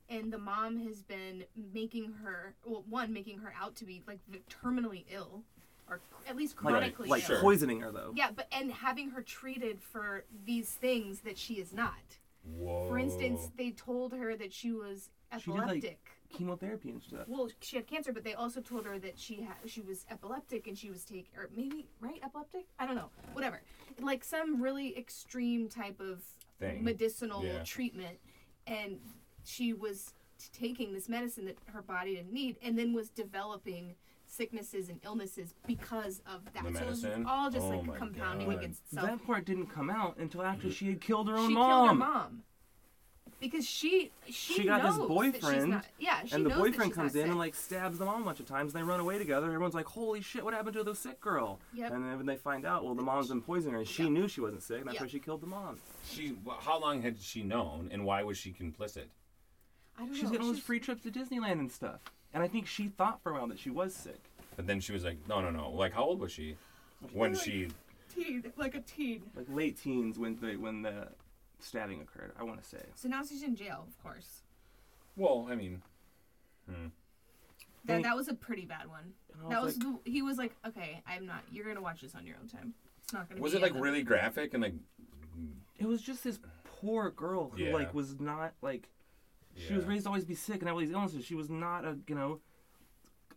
[0.09, 4.19] And the mom has been making her, well, one, making her out to be like
[4.51, 5.43] terminally ill,
[5.89, 7.29] or at least chronically like ill.
[7.29, 7.41] Sure.
[7.41, 8.13] poisoning her though.
[8.15, 12.19] Yeah, but and having her treated for these things that she is not.
[12.59, 12.89] Whoa.
[12.89, 15.09] For instance, they told her that she was
[15.39, 16.11] She did, like- epileptic.
[16.33, 17.27] Chemotherapy and stuff.
[17.29, 20.67] well, she had cancer, but they also told her that she had she was epileptic
[20.67, 22.67] and she was taking, or maybe right epileptic.
[22.79, 23.11] I don't know.
[23.33, 23.63] Whatever,
[24.01, 26.23] like some really extreme type of
[26.59, 26.83] Thing.
[26.85, 27.63] medicinal Yeah.
[27.65, 28.19] treatment,
[28.67, 28.99] and
[29.45, 33.95] she was t- taking this medicine that her body didn't need, and then was developing
[34.27, 36.65] sicknesses and illnesses because of that.
[36.65, 38.59] The so it was all just Oh like compounding God.
[38.59, 39.07] against itself.
[39.09, 41.69] That part didn't come out until after she had killed her own she mom.
[41.71, 42.43] killed her mom
[43.43, 46.49] because she she, She got this knows that she's boyfriend, not- yeah, she and the
[46.49, 48.47] knows that boyfriend she's comes not in and like stabs the mom a bunch of
[48.47, 48.73] times.
[48.75, 49.47] And they run away together.
[49.47, 50.43] Everyone's like, "Holy shit!
[50.45, 51.93] What happened to the sick girl?" Yep.
[51.93, 54.13] And then when they find out, well, the mom's been poisoning her, and she Yep.
[54.13, 54.79] knew she wasn't sick.
[54.79, 55.03] And that's Yep.
[55.03, 55.79] why she killed the mom.
[56.11, 56.35] She.
[56.61, 59.05] How long had she known, and why was she complicit?
[59.99, 60.15] I don't know.
[60.15, 60.31] She's know.
[60.31, 62.01] getting all those free trips to Disneyland and stuff.
[62.33, 64.21] And I think she thought for a while that she was sick.
[64.57, 65.71] But then she was like, no, no, no.
[65.71, 66.57] Like, how old was she
[67.13, 67.69] when Like- she?
[68.15, 69.23] teen, like a teen.
[69.35, 71.09] Like late teens when the when the
[71.63, 72.33] stabbing occurred.
[72.39, 72.83] I want to say.
[72.95, 74.43] So now she's in jail, of course.
[75.17, 75.83] Well, I mean,
[76.69, 76.87] hmm.
[77.85, 79.13] That that was a pretty bad one.
[79.35, 81.43] And I That was was the, he was like, okay, I'm not.
[81.51, 82.75] You're gonna watch this on your own time.
[83.03, 83.37] It's not gonna.
[83.37, 83.43] Be.
[83.43, 84.75] Was be it like the- really graphic and like?
[85.79, 87.73] It was just this poor girl who Yeah.
[87.75, 88.89] like was not like
[89.57, 89.91] she was Yeah.
[89.91, 91.25] raised to always be sick and have all these illnesses.
[91.25, 92.41] She was not a you know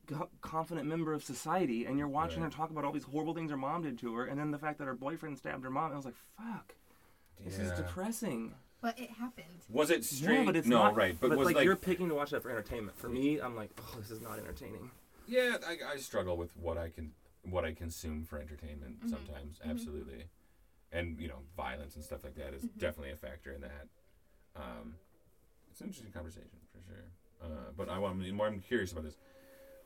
[0.05, 1.85] co- confident member of society.
[1.85, 2.51] And you're watching Right.
[2.53, 4.59] her talk about all these horrible things her mom did to her, and then the
[4.59, 5.91] fact that her boyfriend stabbed her mom.
[5.91, 6.75] I was like, fuck,
[7.43, 8.53] this is depressing.
[8.81, 9.47] But it happened.
[9.69, 10.39] Was it straight?
[10.39, 11.17] Yeah, but it's no, not right.
[11.19, 12.97] But, But, was like, like, you're picking to watch that for entertainment.
[12.99, 14.91] For me, I'm like, oh, this is not entertaining.
[15.27, 17.11] yeah, I, I struggle with what I can,
[17.49, 19.09] what I consume for entertainment Mm-hmm.
[19.09, 19.59] sometimes.
[19.67, 20.25] Absolutely,
[20.91, 22.79] and you know, violence and stuff like that is Mm-hmm.
[22.79, 23.87] definitely a factor in that.
[24.55, 24.95] Um,
[25.71, 27.03] it's an interesting conversation for sure.
[27.43, 29.17] Uh, but I, I'm, I'm curious about this.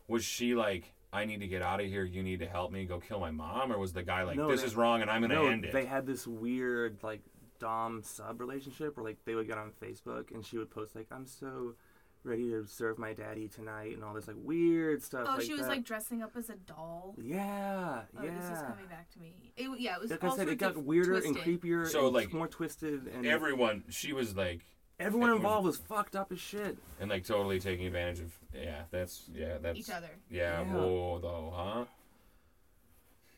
[0.07, 2.03] Was she like, I need to get out of here.
[2.03, 4.49] You need to help me go kill my mom, or was the guy like, No,
[4.51, 5.71] this they- is wrong and I'm gonna no, end it?
[5.71, 7.21] they had this weird like
[7.59, 11.07] dom sub relationship where like they would get on Facebook and she would post like
[11.11, 11.75] I'm so
[12.23, 15.25] ready to serve my daddy tonight and all this like weird stuff.
[15.29, 15.69] Oh, like she was that.
[15.69, 17.15] like dressing up as a doll.
[17.21, 19.33] yeah, Oh, this is coming back to me.
[19.55, 20.11] It, yeah, it was.
[20.11, 21.87] Like I all said, it got of weirder and creepier.
[21.87, 24.61] So, and like, more twisted and Everyone, she was like,
[24.99, 26.77] everyone everyone- involved was fucked up as shit.
[26.99, 28.33] and like totally taking advantage of.
[28.53, 30.09] Yeah, that's yeah, that's Each other.
[30.29, 30.73] Yeah, Yeah.
[30.73, 31.85] whoa, though, huh?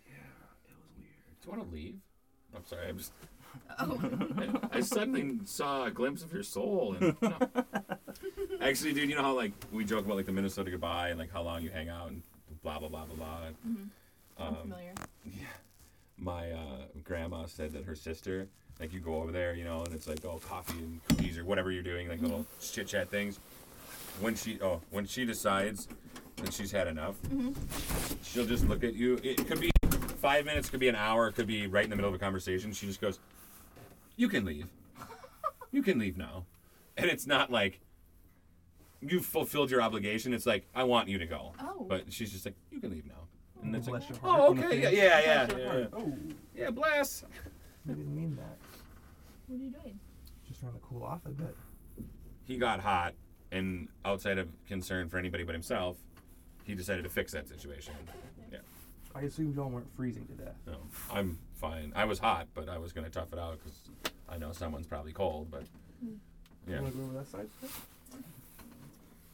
[0.08, 0.14] Yeah,
[0.68, 1.10] it was weird.
[1.42, 1.96] Do you want to leave?
[2.56, 3.12] I'm sorry, I'm just.
[3.80, 4.00] Oh,
[4.72, 6.96] I suddenly saw a glimpse of your soul.
[7.00, 7.34] And, no.
[8.62, 11.32] Actually, dude, you know how like we joke about like the Minnesota goodbye and like
[11.32, 12.22] how long you hang out and
[12.64, 13.38] blah blah blah blah blah.
[13.66, 13.92] I'm
[14.48, 14.94] Um, familiar.
[16.18, 18.48] my uh, grandma said that her sister,
[18.80, 21.46] like you go over there, you know, and it's like oh coffee and cookies or
[21.46, 23.40] whatever you're doing, like little chit chat things.
[24.20, 25.88] When she oh when she decides
[26.38, 27.16] that she's had enough,
[28.24, 29.20] she'll just look at you.
[29.24, 29.72] It could be
[30.22, 32.72] five minutes, could be an hour, could be right in the middle of a conversation.
[32.74, 33.20] She just goes,
[34.22, 34.68] "You can leave.
[35.72, 36.46] You can leave now,"
[36.96, 37.80] and it's not like
[39.00, 40.32] you've fulfilled your obligation.
[40.32, 41.86] It's like I want you to go, Oh.
[41.90, 43.28] but she's just like, "You can leave now."
[43.64, 44.42] And it's like, Bless your oh, heart.
[44.42, 44.98] oh, okay, yeah, face.
[44.98, 45.86] yeah, yeah, yeah.
[45.94, 46.14] Oh,
[46.56, 47.24] yeah, bless.
[47.90, 48.58] I didn't mean that.
[49.48, 50.00] What are you doing?
[50.48, 51.56] Just trying to cool off a bit.
[52.44, 53.16] He got hot,
[53.52, 55.98] and outside of concern for anybody but himself,
[56.64, 57.96] he decided to fix that situation.
[59.14, 60.56] Yeah, I assumed y'all weren't freezing to death.
[60.68, 60.78] no,
[61.12, 61.94] I'm fine.
[61.96, 63.80] I was hot, but I was gonna tough it out because
[64.30, 65.64] I know someone's probably cold, but
[66.68, 66.76] yeah.
[66.76, 67.48] You want to go over that side?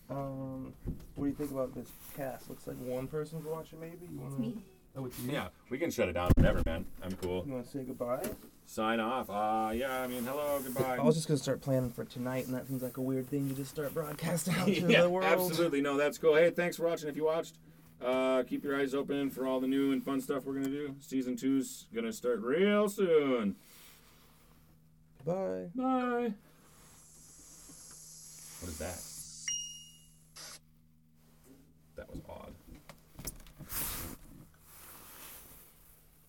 [0.09, 0.73] Um,
[1.15, 2.49] what do you think about this cast?
[2.49, 4.07] Looks like one person's watching, maybe.
[4.11, 4.39] You wanna...
[4.39, 4.57] me.
[4.95, 5.31] Oh, it's you.
[5.31, 6.31] Yeah, we can shut it down.
[6.35, 6.85] Whatever, man.
[7.03, 7.43] I'm cool.
[7.45, 8.23] You want to say goodbye?
[8.65, 9.29] Sign off.
[9.29, 10.01] Uh, yeah.
[10.01, 10.97] I mean, hello, goodbye.
[10.97, 13.47] I was just gonna start planning for tonight, and that seems like a weird thing
[13.49, 15.25] to just start broadcasting out to yeah, the world.
[15.25, 15.81] absolutely.
[15.81, 16.35] No, that's cool.
[16.35, 17.09] Hey, thanks for watching.
[17.09, 17.55] If you watched,
[18.03, 20.95] uh, keep your eyes open for all the new and fun stuff we're gonna do.
[20.99, 23.55] Season two's gonna start real soon.
[25.25, 25.69] Bye.
[25.75, 26.33] Bye.
[28.59, 29.06] What is that?